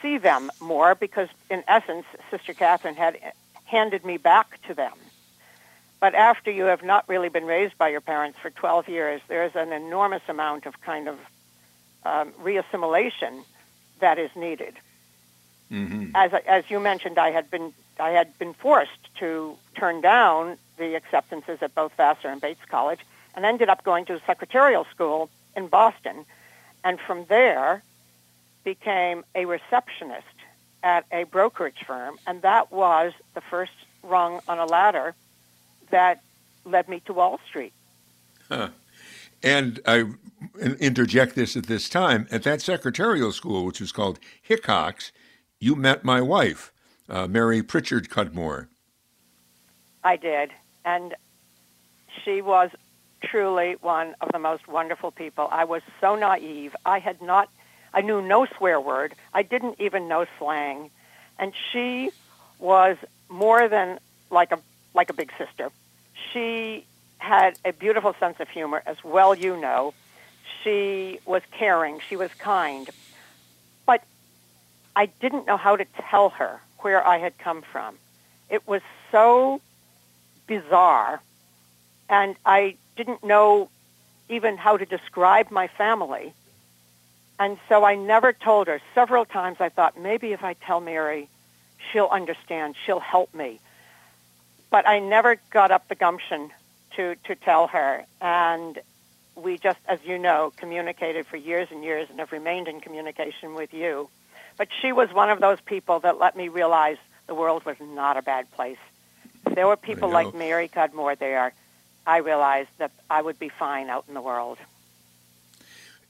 see 0.00 0.18
them 0.18 0.50
more 0.60 0.94
because, 0.94 1.28
in 1.50 1.64
essence, 1.66 2.06
Sister 2.30 2.54
Catherine 2.54 2.94
had 2.94 3.18
handed 3.64 4.04
me 4.04 4.16
back 4.16 4.62
to 4.68 4.74
them. 4.74 4.92
But 6.00 6.14
after 6.14 6.50
you 6.50 6.64
have 6.64 6.82
not 6.82 7.08
really 7.08 7.28
been 7.28 7.46
raised 7.46 7.78
by 7.78 7.88
your 7.88 8.00
parents 8.00 8.38
for 8.38 8.50
12 8.50 8.88
years, 8.88 9.20
there's 9.28 9.56
an 9.56 9.72
enormous 9.72 10.22
amount 10.28 10.66
of 10.66 10.80
kind 10.82 11.08
of 11.08 11.18
um, 12.04 12.32
reassimilation 12.32 13.44
that 14.00 14.18
is 14.18 14.30
needed. 14.36 14.74
Mm-hmm. 15.70 16.10
As, 16.14 16.32
as 16.46 16.70
you 16.70 16.80
mentioned, 16.80 17.18
I 17.18 17.30
had 17.30 17.50
been 17.50 17.72
I 17.98 18.10
had 18.10 18.38
been 18.38 18.52
forced 18.52 19.14
to 19.20 19.56
turn 19.74 20.02
down 20.02 20.58
the 20.76 20.94
acceptances 20.96 21.58
at 21.62 21.74
both 21.74 21.92
Vassar 21.96 22.28
and 22.28 22.40
Bates 22.40 22.60
College, 22.68 23.00
and 23.34 23.44
ended 23.44 23.70
up 23.70 23.82
going 23.84 24.04
to 24.06 24.14
a 24.14 24.20
secretarial 24.26 24.84
school 24.92 25.30
in 25.56 25.68
Boston, 25.68 26.26
and 26.84 27.00
from 27.00 27.24
there 27.24 27.82
became 28.64 29.24
a 29.34 29.46
receptionist 29.46 30.26
at 30.82 31.06
a 31.10 31.24
brokerage 31.24 31.82
firm, 31.86 32.18
and 32.26 32.42
that 32.42 32.70
was 32.70 33.14
the 33.34 33.40
first 33.40 33.72
rung 34.02 34.40
on 34.46 34.58
a 34.58 34.66
ladder 34.66 35.14
that 35.90 36.22
led 36.64 36.88
me 36.88 37.00
to 37.06 37.12
Wall 37.12 37.40
Street. 37.48 37.72
Huh. 38.48 38.68
And 39.42 39.80
I 39.86 40.04
interject 40.80 41.34
this 41.34 41.56
at 41.56 41.66
this 41.66 41.88
time. 41.88 42.26
At 42.30 42.42
that 42.44 42.60
secretarial 42.60 43.32
school, 43.32 43.64
which 43.64 43.80
was 43.80 43.92
called 43.92 44.18
Hickox, 44.42 45.12
you 45.60 45.76
met 45.76 46.04
my 46.04 46.20
wife, 46.20 46.72
uh, 47.08 47.26
Mary 47.26 47.62
Pritchard 47.62 48.08
Cudmore. 48.10 48.68
I 50.04 50.16
did. 50.16 50.52
And 50.84 51.14
she 52.24 52.40
was 52.40 52.70
truly 53.22 53.76
one 53.80 54.14
of 54.20 54.30
the 54.32 54.38
most 54.38 54.68
wonderful 54.68 55.10
people. 55.10 55.48
I 55.50 55.64
was 55.64 55.82
so 56.00 56.14
naive. 56.14 56.76
I 56.84 56.98
had 56.98 57.20
not, 57.20 57.48
I 57.92 58.00
knew 58.02 58.22
no 58.22 58.46
swear 58.56 58.80
word. 58.80 59.14
I 59.34 59.42
didn't 59.42 59.80
even 59.80 60.08
know 60.08 60.26
slang. 60.38 60.90
And 61.38 61.52
she 61.72 62.10
was 62.58 62.96
more 63.28 63.68
than 63.68 63.98
like 64.30 64.52
a 64.52 64.60
like 64.96 65.10
a 65.10 65.14
big 65.14 65.30
sister. 65.38 65.70
She 66.32 66.84
had 67.18 67.58
a 67.64 67.72
beautiful 67.72 68.14
sense 68.18 68.40
of 68.40 68.48
humor, 68.48 68.82
as 68.86 68.96
well 69.04 69.34
you 69.34 69.56
know. 69.56 69.94
She 70.64 71.20
was 71.24 71.42
caring. 71.52 72.00
She 72.08 72.16
was 72.16 72.32
kind. 72.34 72.88
But 73.84 74.02
I 74.96 75.06
didn't 75.06 75.46
know 75.46 75.56
how 75.56 75.76
to 75.76 75.84
tell 76.10 76.30
her 76.30 76.60
where 76.78 77.06
I 77.06 77.18
had 77.18 77.38
come 77.38 77.62
from. 77.62 77.96
It 78.50 78.66
was 78.66 78.82
so 79.12 79.60
bizarre, 80.46 81.20
and 82.08 82.36
I 82.44 82.76
didn't 82.96 83.22
know 83.22 83.68
even 84.28 84.56
how 84.56 84.76
to 84.76 84.86
describe 84.86 85.50
my 85.50 85.68
family. 85.68 86.32
And 87.38 87.58
so 87.68 87.84
I 87.84 87.96
never 87.96 88.32
told 88.32 88.66
her. 88.66 88.80
Several 88.94 89.24
times 89.24 89.58
I 89.60 89.68
thought, 89.68 89.98
maybe 89.98 90.32
if 90.32 90.42
I 90.42 90.54
tell 90.54 90.80
Mary, 90.80 91.28
she'll 91.92 92.08
understand, 92.10 92.76
she'll 92.84 93.00
help 93.00 93.34
me 93.34 93.60
but 94.70 94.86
I 94.88 94.98
never 94.98 95.36
got 95.50 95.70
up 95.70 95.88
the 95.88 95.94
gumption 95.94 96.50
to, 96.96 97.16
to 97.24 97.34
tell 97.34 97.68
her. 97.68 98.04
And 98.20 98.78
we 99.34 99.58
just, 99.58 99.78
as 99.86 100.00
you 100.04 100.18
know, 100.18 100.52
communicated 100.56 101.26
for 101.26 101.36
years 101.36 101.68
and 101.70 101.84
years 101.84 102.08
and 102.10 102.18
have 102.18 102.32
remained 102.32 102.68
in 102.68 102.80
communication 102.80 103.54
with 103.54 103.72
you. 103.72 104.08
But 104.56 104.68
she 104.80 104.92
was 104.92 105.12
one 105.12 105.30
of 105.30 105.40
those 105.40 105.60
people 105.60 106.00
that 106.00 106.18
let 106.18 106.36
me 106.36 106.48
realize 106.48 106.96
the 107.26 107.34
world 107.34 107.64
was 107.64 107.76
not 107.80 108.16
a 108.16 108.22
bad 108.22 108.50
place. 108.52 108.78
If 109.46 109.54
there 109.54 109.66
were 109.66 109.76
people 109.76 110.08
like 110.08 110.34
Mary 110.34 110.68
Cudmore 110.68 111.14
there, 111.14 111.52
I 112.06 112.18
realized 112.18 112.70
that 112.78 112.92
I 113.10 113.20
would 113.20 113.38
be 113.38 113.48
fine 113.48 113.90
out 113.90 114.04
in 114.08 114.14
the 114.14 114.20
world. 114.20 114.58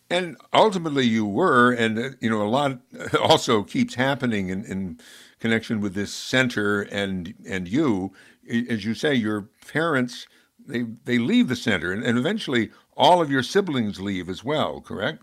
And 0.09 0.37
ultimately, 0.53 1.05
you 1.05 1.27
were, 1.27 1.73
and 1.73 1.99
uh, 1.99 2.09
you 2.21 2.31
know, 2.31 2.43
a 2.43 2.49
lot 2.49 2.79
also 3.21 3.65
keeps 3.65 3.95
happening 3.95 4.51
in, 4.51 4.65
in 4.65 5.01
connection 5.41 5.81
with 5.81 5.95
this 5.95 6.13
center 6.13 6.83
and 6.83 7.35
and 7.47 7.69
you 7.69 8.13
as 8.49 8.85
you 8.85 8.95
say, 8.95 9.15
your 9.15 9.49
parents 9.67 10.27
they 10.67 10.83
they 11.05 11.19
leave 11.19 11.49
the 11.49 11.57
center, 11.57 11.93
and, 11.93 12.03
and 12.03 12.19
eventually 12.19 12.71
all 12.97 13.21
of 13.21 13.31
your 13.31 13.43
siblings 13.43 14.01
leave 14.01 14.29
as 14.29 14.43
well. 14.45 14.81
Correct? 14.81 15.23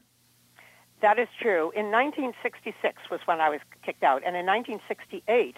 That 1.01 1.19
is 1.19 1.27
true. 1.39 1.71
In 1.75 1.91
1966 1.91 3.09
was 3.09 3.19
when 3.25 3.41
I 3.41 3.49
was 3.49 3.59
kicked 3.83 4.03
out, 4.03 4.23
and 4.25 4.37
in 4.37 4.45
1968, 4.45 5.57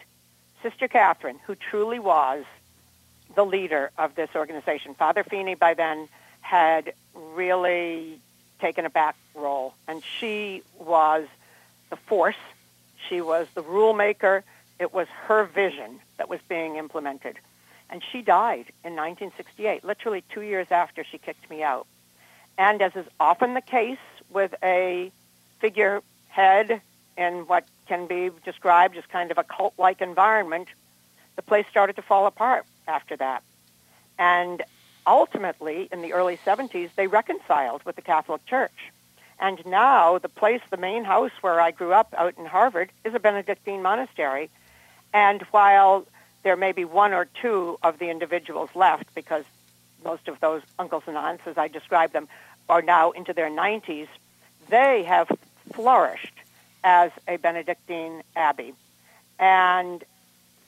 Sister 0.64 0.88
Catherine, 0.88 1.40
who 1.46 1.54
truly 1.54 2.00
was 2.00 2.46
the 3.36 3.46
leader 3.46 3.92
of 3.98 4.16
this 4.16 4.30
organization. 4.36 4.96
Father 4.96 5.24
Feeney 5.24 5.54
by 5.54 5.76
then 5.76 6.08
had 6.42 6.94
really 7.14 8.20
taken 8.60 8.86
a 8.86 8.90
back 8.90 9.16
role, 9.36 9.76
and 9.88 10.04
she 10.04 10.64
was 10.80 11.28
the 11.90 11.96
force. 11.96 12.36
She 13.08 13.22
was 13.22 13.48
the 13.54 13.62
rule 13.62 13.94
maker. 13.94 14.44
It 14.80 14.94
was 14.94 15.08
her 15.28 15.44
vision 15.44 16.00
that 16.18 16.28
was 16.28 16.40
being 16.50 16.78
implemented. 16.78 17.38
And 17.90 18.02
she 18.12 18.22
died 18.22 18.72
in 18.84 18.96
1968, 18.96 19.84
literally 19.84 20.24
two 20.30 20.42
years 20.42 20.68
after 20.72 21.04
she 21.04 21.18
kicked 21.18 21.50
me 21.50 21.64
out. 21.64 21.88
And 22.58 22.82
as 22.82 22.96
is 22.96 23.06
often 23.20 23.54
the 23.54 23.62
case 23.62 23.98
with 24.30 24.56
a 24.64 25.12
figurehead 25.60 26.82
in 27.18 27.48
what 27.48 27.66
can 27.88 28.08
be 28.08 28.30
described 28.44 28.98
as 28.98 29.06
kind 29.06 29.32
of 29.32 29.38
a 29.38 29.44
cult 29.44 29.74
like 29.78 30.02
environment, 30.02 30.68
the 31.36 31.42
place 31.42 31.66
started 31.70 31.96
to 31.98 32.02
fall 32.02 32.26
apart 32.26 32.66
after 32.88 33.16
that. 33.18 33.44
And 34.18 34.64
ultimately, 35.06 35.88
in 35.92 36.02
the 36.02 36.14
early 36.14 36.38
70s, 36.38 36.90
they 36.96 37.08
reconciled 37.08 37.84
with 37.84 37.96
the 37.96 38.02
Catholic 38.02 38.46
Church. 38.46 38.92
And 39.40 39.66
now, 39.66 40.18
the 40.18 40.30
place, 40.30 40.62
the 40.70 40.78
main 40.78 41.04
house 41.04 41.32
where 41.42 41.60
I 41.60 41.72
grew 41.72 41.94
up 41.94 42.14
out 42.18 42.36
in 42.38 42.46
Harvard, 42.46 42.90
is 43.04 43.14
a 43.14 43.20
Benedictine 43.20 43.82
monastery. 43.82 44.50
And 45.14 45.42
while 45.52 46.06
there 46.46 46.56
may 46.56 46.72
be 46.72 46.86
one 46.86 47.12
or 47.12 47.26
two 47.42 47.76
of 47.82 47.98
the 47.98 48.12
individuals 48.12 48.70
left, 48.76 49.14
because 49.16 49.44
most 50.04 50.28
of 50.28 50.40
those 50.42 50.62
uncles 50.78 51.02
and 51.08 51.18
aunts, 51.18 51.42
as 51.48 51.58
I 51.58 51.68
described 51.68 52.14
them, 52.14 52.28
are 52.70 52.84
now 52.84 53.10
into 53.10 53.34
their 53.34 53.50
90s, 53.50 54.08
they 54.70 55.04
have 55.04 55.28
flourished 55.74 56.36
as 56.84 57.10
a 57.28 57.38
Benedictine 57.38 58.22
abbey. 58.36 58.76
And 59.40 60.04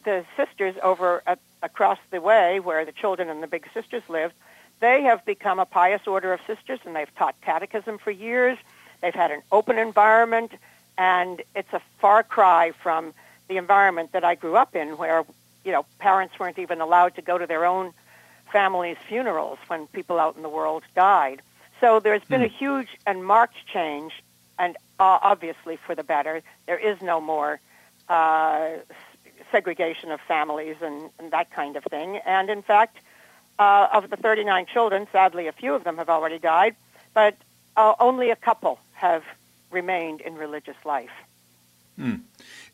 the 0.03 0.25
sisters 0.35 0.73
over 0.81 1.21
across 1.61 1.99
the 2.09 2.21
way, 2.21 2.59
where 2.59 2.83
the 2.83 2.91
children 2.91 3.29
and 3.29 3.43
the 3.43 3.47
big 3.47 3.67
sisters 3.71 4.01
lived, 4.09 4.33
they 4.79 5.03
have 5.03 5.23
become 5.25 5.59
a 5.59 5.65
pious 5.65 6.07
order 6.07 6.33
of 6.33 6.39
sisters, 6.47 6.79
and 6.85 6.95
they've 6.95 7.15
taught 7.15 7.35
catechism 7.41 7.99
for 7.99 8.09
years. 8.09 8.57
They've 9.01 9.13
had 9.13 9.29
an 9.29 9.43
open 9.51 9.77
environment, 9.77 10.53
and 10.97 11.43
it's 11.55 11.71
a 11.71 11.81
far 11.99 12.23
cry 12.23 12.71
from 12.71 13.13
the 13.47 13.57
environment 13.57 14.13
that 14.13 14.23
I 14.23 14.33
grew 14.33 14.55
up 14.55 14.75
in, 14.75 14.97
where 14.97 15.23
you 15.67 15.73
know 15.73 15.85
parents 15.99 16.39
weren't 16.39 16.57
even 16.57 16.79
allowed 16.81 17.15
to 17.15 17.21
go 17.21 17.37
to 17.37 17.45
their 17.45 17.65
own 17.65 17.93
families' 18.51 18.97
funerals 19.07 19.59
when 19.67 19.85
people 19.87 20.17
out 20.17 20.37
in 20.37 20.41
the 20.41 20.49
world 20.49 20.83
died. 20.95 21.41
So 21.81 21.99
there's 21.99 22.23
been 22.23 22.41
a 22.41 22.47
hmm. 22.47 22.55
huge 22.55 22.87
and 23.05 23.23
marked 23.23 23.57
change, 23.67 24.13
and 24.57 24.77
uh, 24.99 25.19
obviously 25.21 25.75
for 25.75 25.93
the 25.93 26.03
better. 26.03 26.41
There 26.65 26.79
is 26.79 27.01
no 27.01 27.19
more 27.19 27.59
uh, 28.07 28.69
segregation 29.51 30.11
of 30.11 30.21
families 30.21 30.77
and, 30.81 31.09
and, 31.19 31.31
that 31.31 31.51
kind 31.51 31.75
of 31.75 31.83
thing. 31.83 32.17
And 32.25 32.49
in 32.49 32.61
fact, 32.61 32.97
uh, 33.59 33.89
of 33.93 34.09
the 34.09 34.15
39 34.15 34.65
children, 34.65 35.07
sadly, 35.11 35.47
a 35.47 35.51
few 35.51 35.73
of 35.73 35.83
them 35.83 35.97
have 35.97 36.09
already 36.09 36.39
died, 36.39 36.75
but 37.13 37.35
uh, 37.75 37.93
only 37.99 38.29
a 38.29 38.35
couple 38.35 38.79
have 38.93 39.23
remained 39.69 40.21
in 40.21 40.35
religious 40.35 40.77
life. 40.85 41.11
Hmm. 41.97 42.15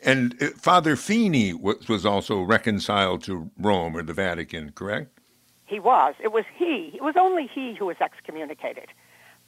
And 0.05 0.41
uh, 0.41 0.49
Father 0.57 0.95
Feeney 0.95 1.53
was, 1.53 1.87
was 1.87 2.05
also 2.05 2.41
reconciled 2.41 3.23
to 3.23 3.49
Rome 3.57 3.95
or 3.95 4.03
the 4.03 4.13
Vatican, 4.13 4.71
correct? 4.71 5.19
He 5.65 5.79
was. 5.79 6.13
It 6.19 6.31
was 6.31 6.45
he. 6.55 6.91
It 6.93 7.01
was 7.01 7.15
only 7.15 7.47
he 7.47 7.73
who 7.73 7.85
was 7.85 7.97
excommunicated. 7.99 8.87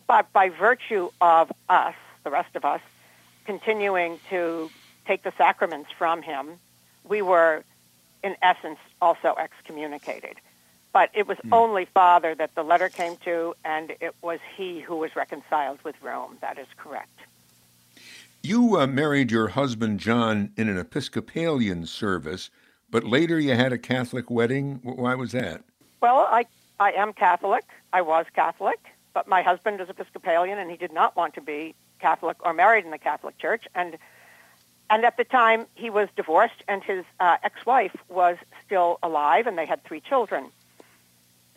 But 0.08 0.32
by 0.34 0.50
virtue 0.50 1.10
of 1.22 1.52
us, 1.70 1.96
the 2.24 2.32
rest 2.32 2.56
of 2.56 2.63
us, 2.65 2.82
continuing 3.46 4.20
to 4.30 4.70
take 5.06 5.24
the 5.24 5.34
sacraments 5.38 5.89
from 5.98 6.22
him, 6.22 6.60
we 7.04 7.22
were, 7.22 7.63
in 8.24 8.36
essence, 8.41 8.80
also 9.02 9.36
excommunicated. 9.38 10.38
But 10.94 11.10
it 11.13 11.28
was 11.28 11.38
mm. 11.39 11.50
only 11.52 11.86
Father 11.86 12.34
that 12.36 12.56
the 12.56 12.63
letter 12.63 12.89
came 12.89 13.18
to, 13.18 13.56
and 13.65 13.94
it 14.00 14.15
was 14.22 14.39
he 14.56 14.80
who 14.80 14.96
was 14.96 15.15
reconciled 15.15 15.80
with 15.84 15.96
Rome. 16.02 16.38
That 16.41 16.58
is 16.58 16.68
correct. 16.78 17.20
You 18.46 18.78
uh, 18.78 18.86
married 18.86 19.32
your 19.32 19.48
husband 19.48 20.00
John 20.00 20.52
in 20.56 20.70
an 20.70 20.78
Episcopalian 20.78 21.88
service, 21.88 22.52
but 22.92 23.04
later 23.04 23.40
you 23.40 23.56
had 23.56 23.74
a 23.74 23.78
Catholic 23.80 24.30
wedding. 24.30 24.82
Why 24.84 25.16
was 25.16 25.32
that? 25.32 25.64
Well, 26.00 26.28
I, 26.30 26.46
I 26.80 26.92
am 26.92 27.12
Catholic. 27.12 27.64
I 27.92 28.04
was 28.04 28.28
Catholic, 28.36 28.78
but 29.16 29.28
my 29.28 29.42
husband 29.42 29.82
is 29.82 29.90
Episcopalian, 29.90 30.60
and 30.60 30.70
he 30.70 30.78
did 30.78 30.94
not 30.94 31.16
want 31.16 31.34
to 31.34 31.42
be 31.42 31.74
Catholic 31.98 32.38
or 32.46 32.54
married 32.54 32.86
in 32.86 32.92
the 32.92 33.00
Catholic 33.00 33.36
Church. 33.40 33.68
And 33.74 33.98
and 34.92 35.04
at 35.06 35.18
the 35.18 35.24
time, 35.24 35.66
he 35.74 35.90
was 35.90 36.08
divorced, 36.16 36.62
and 36.68 36.84
his 36.84 37.04
uh, 37.20 37.38
ex-wife 37.42 37.98
was 38.10 38.38
still 38.64 39.00
alive, 39.02 39.48
and 39.48 39.58
they 39.58 39.66
had 39.66 39.84
three 39.86 40.02
children. 40.02 40.52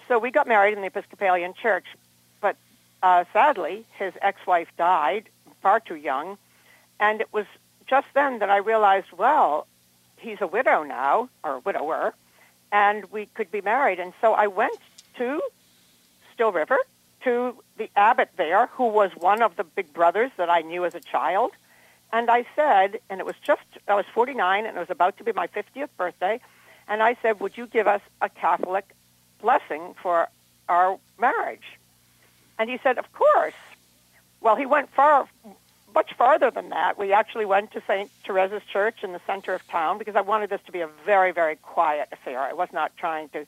So 0.09 0.19
we 0.19 0.31
got 0.31 0.47
married 0.47 0.73
in 0.73 0.81
the 0.81 0.87
Episcopalian 0.87 1.53
Church, 1.53 1.85
but 2.41 2.57
uh, 3.03 3.25
sadly, 3.35 3.85
his 3.99 4.15
ex-wife 4.23 4.69
died 4.79 5.29
far 5.61 5.81
too 5.81 5.97
young, 5.97 6.39
and 7.01 7.21
it 7.21 7.33
was 7.33 7.47
just 7.87 8.07
then 8.15 8.41
that 8.41 8.51
I 8.51 8.59
realized, 8.59 9.09
well, 9.17 9.67
he's 10.17 10.39
a 10.41 10.47
widow 10.47 10.83
now, 10.83 11.29
or 11.43 11.55
a 11.55 11.59
widower, 11.61 12.15
and 12.71 13.11
we 13.11 13.27
could 13.27 13.51
be 13.51 13.61
married. 13.61 13.99
And 13.99 14.13
so 14.21 14.35
I 14.35 14.47
went 14.47 14.79
to 15.17 15.41
Still 16.35 16.53
River 16.53 16.79
to 17.25 17.57
the 17.77 17.91
abbot 17.97 18.31
there, 18.37 18.67
who 18.67 18.89
was 18.89 19.11
one 19.17 19.43
of 19.43 19.57
the 19.57 19.65
big 19.65 19.93
brothers 19.93 20.31
that 20.37 20.51
I 20.51 20.61
knew 20.61 20.85
as 20.85 20.95
a 20.95 21.01
child. 21.01 21.53
And 22.13 22.31
I 22.31 22.47
said, 22.57 23.01
and 23.11 23.21
it 23.21 23.27
was 23.27 23.37
just, 23.43 23.63
I 23.87 23.95
was 23.95 24.07
49 24.15 24.67
and 24.67 24.77
it 24.77 24.81
was 24.81 24.91
about 24.91 25.19
to 25.19 25.25
be 25.25 25.33
my 25.33 25.47
50th 25.49 25.89
birthday. 25.97 26.41
And 26.87 27.03
I 27.03 27.17
said, 27.21 27.41
Would 27.41 27.57
you 27.57 27.67
give 27.67 27.87
us 27.87 28.01
a 28.21 28.29
Catholic 28.29 28.89
blessing 29.41 29.95
for 30.03 30.29
our 30.69 30.99
marriage? 31.19 31.79
And 32.59 32.71
he 32.71 32.79
said, 32.83 32.99
Of 32.99 33.13
course. 33.13 33.55
Well, 34.41 34.57
he 34.57 34.67
went 34.67 34.91
far, 34.91 35.29
much 35.99 36.15
farther 36.17 36.49
than 36.49 36.69
that. 36.69 36.97
We 36.97 37.13
actually 37.13 37.45
went 37.45 37.73
to 37.73 37.83
St. 37.85 38.09
Teresa's 38.23 38.63
Church 38.73 39.03
in 39.03 39.13
the 39.13 39.21
center 39.27 39.53
of 39.53 39.67
town 39.67 39.99
because 39.99 40.15
I 40.15 40.21
wanted 40.21 40.49
this 40.49 40.61
to 40.67 40.71
be 40.71 40.81
a 40.81 40.87
very, 41.05 41.33
very 41.33 41.57
quiet 41.57 42.09
affair. 42.13 42.39
I 42.39 42.53
was 42.53 42.69
not 42.73 42.97
trying 42.97 43.29
to, 43.31 43.45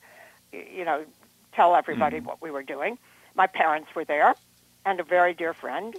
you 0.53 0.85
know, 0.85 1.05
tell 1.53 1.77
everybody 1.77 2.19
mm 2.19 2.25
what 2.25 2.43
we 2.43 2.51
were 2.51 2.65
doing. 2.65 2.99
My 3.37 3.47
parents 3.47 3.95
were 3.95 4.05
there 4.05 4.35
and 4.85 4.99
a 4.99 5.05
very 5.05 5.33
dear 5.33 5.55
friend. 5.55 5.95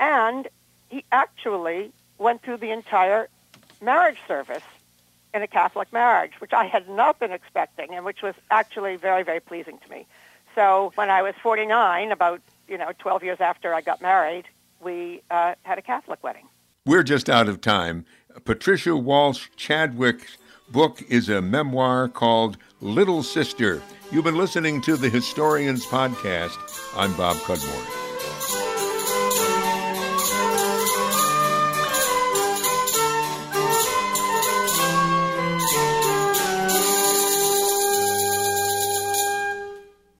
And 0.00 0.48
he 0.88 1.04
actually 1.12 1.92
went 2.16 2.40
through 2.42 2.56
the 2.56 2.70
entire 2.70 3.28
marriage 3.82 4.22
service 4.26 4.64
in 5.34 5.42
a 5.42 5.46
Catholic 5.46 5.92
marriage, 5.92 6.32
which 6.38 6.54
I 6.54 6.64
had 6.64 6.88
not 6.88 7.18
been 7.20 7.32
expecting 7.32 7.94
and 7.94 8.02
which 8.06 8.22
was 8.22 8.34
actually 8.50 8.96
very, 8.96 9.24
very 9.24 9.40
pleasing 9.40 9.76
to 9.84 9.90
me. 9.90 10.06
So 10.54 10.92
when 10.94 11.10
I 11.10 11.20
was 11.20 11.34
49, 11.42 12.12
about, 12.12 12.40
you 12.66 12.78
know, 12.78 12.92
12 12.98 13.24
years 13.24 13.40
after 13.40 13.74
I 13.74 13.82
got 13.82 14.00
married, 14.00 14.46
we 14.82 15.22
uh, 15.30 15.54
had 15.62 15.78
a 15.78 15.82
Catholic 15.82 16.22
wedding. 16.22 16.48
We're 16.84 17.02
just 17.02 17.30
out 17.30 17.48
of 17.48 17.60
time. 17.60 18.04
Patricia 18.44 18.96
Walsh 18.96 19.48
Chadwick's 19.56 20.36
book 20.70 21.02
is 21.08 21.28
a 21.28 21.40
memoir 21.40 22.08
called 22.08 22.56
Little 22.80 23.22
Sister. 23.22 23.82
You've 24.10 24.24
been 24.24 24.36
listening 24.36 24.80
to 24.82 24.96
the 24.96 25.08
Historians 25.08 25.86
Podcast. 25.86 26.58
I'm 26.96 27.14
Bob 27.16 27.36
Cudmore. 27.36 28.11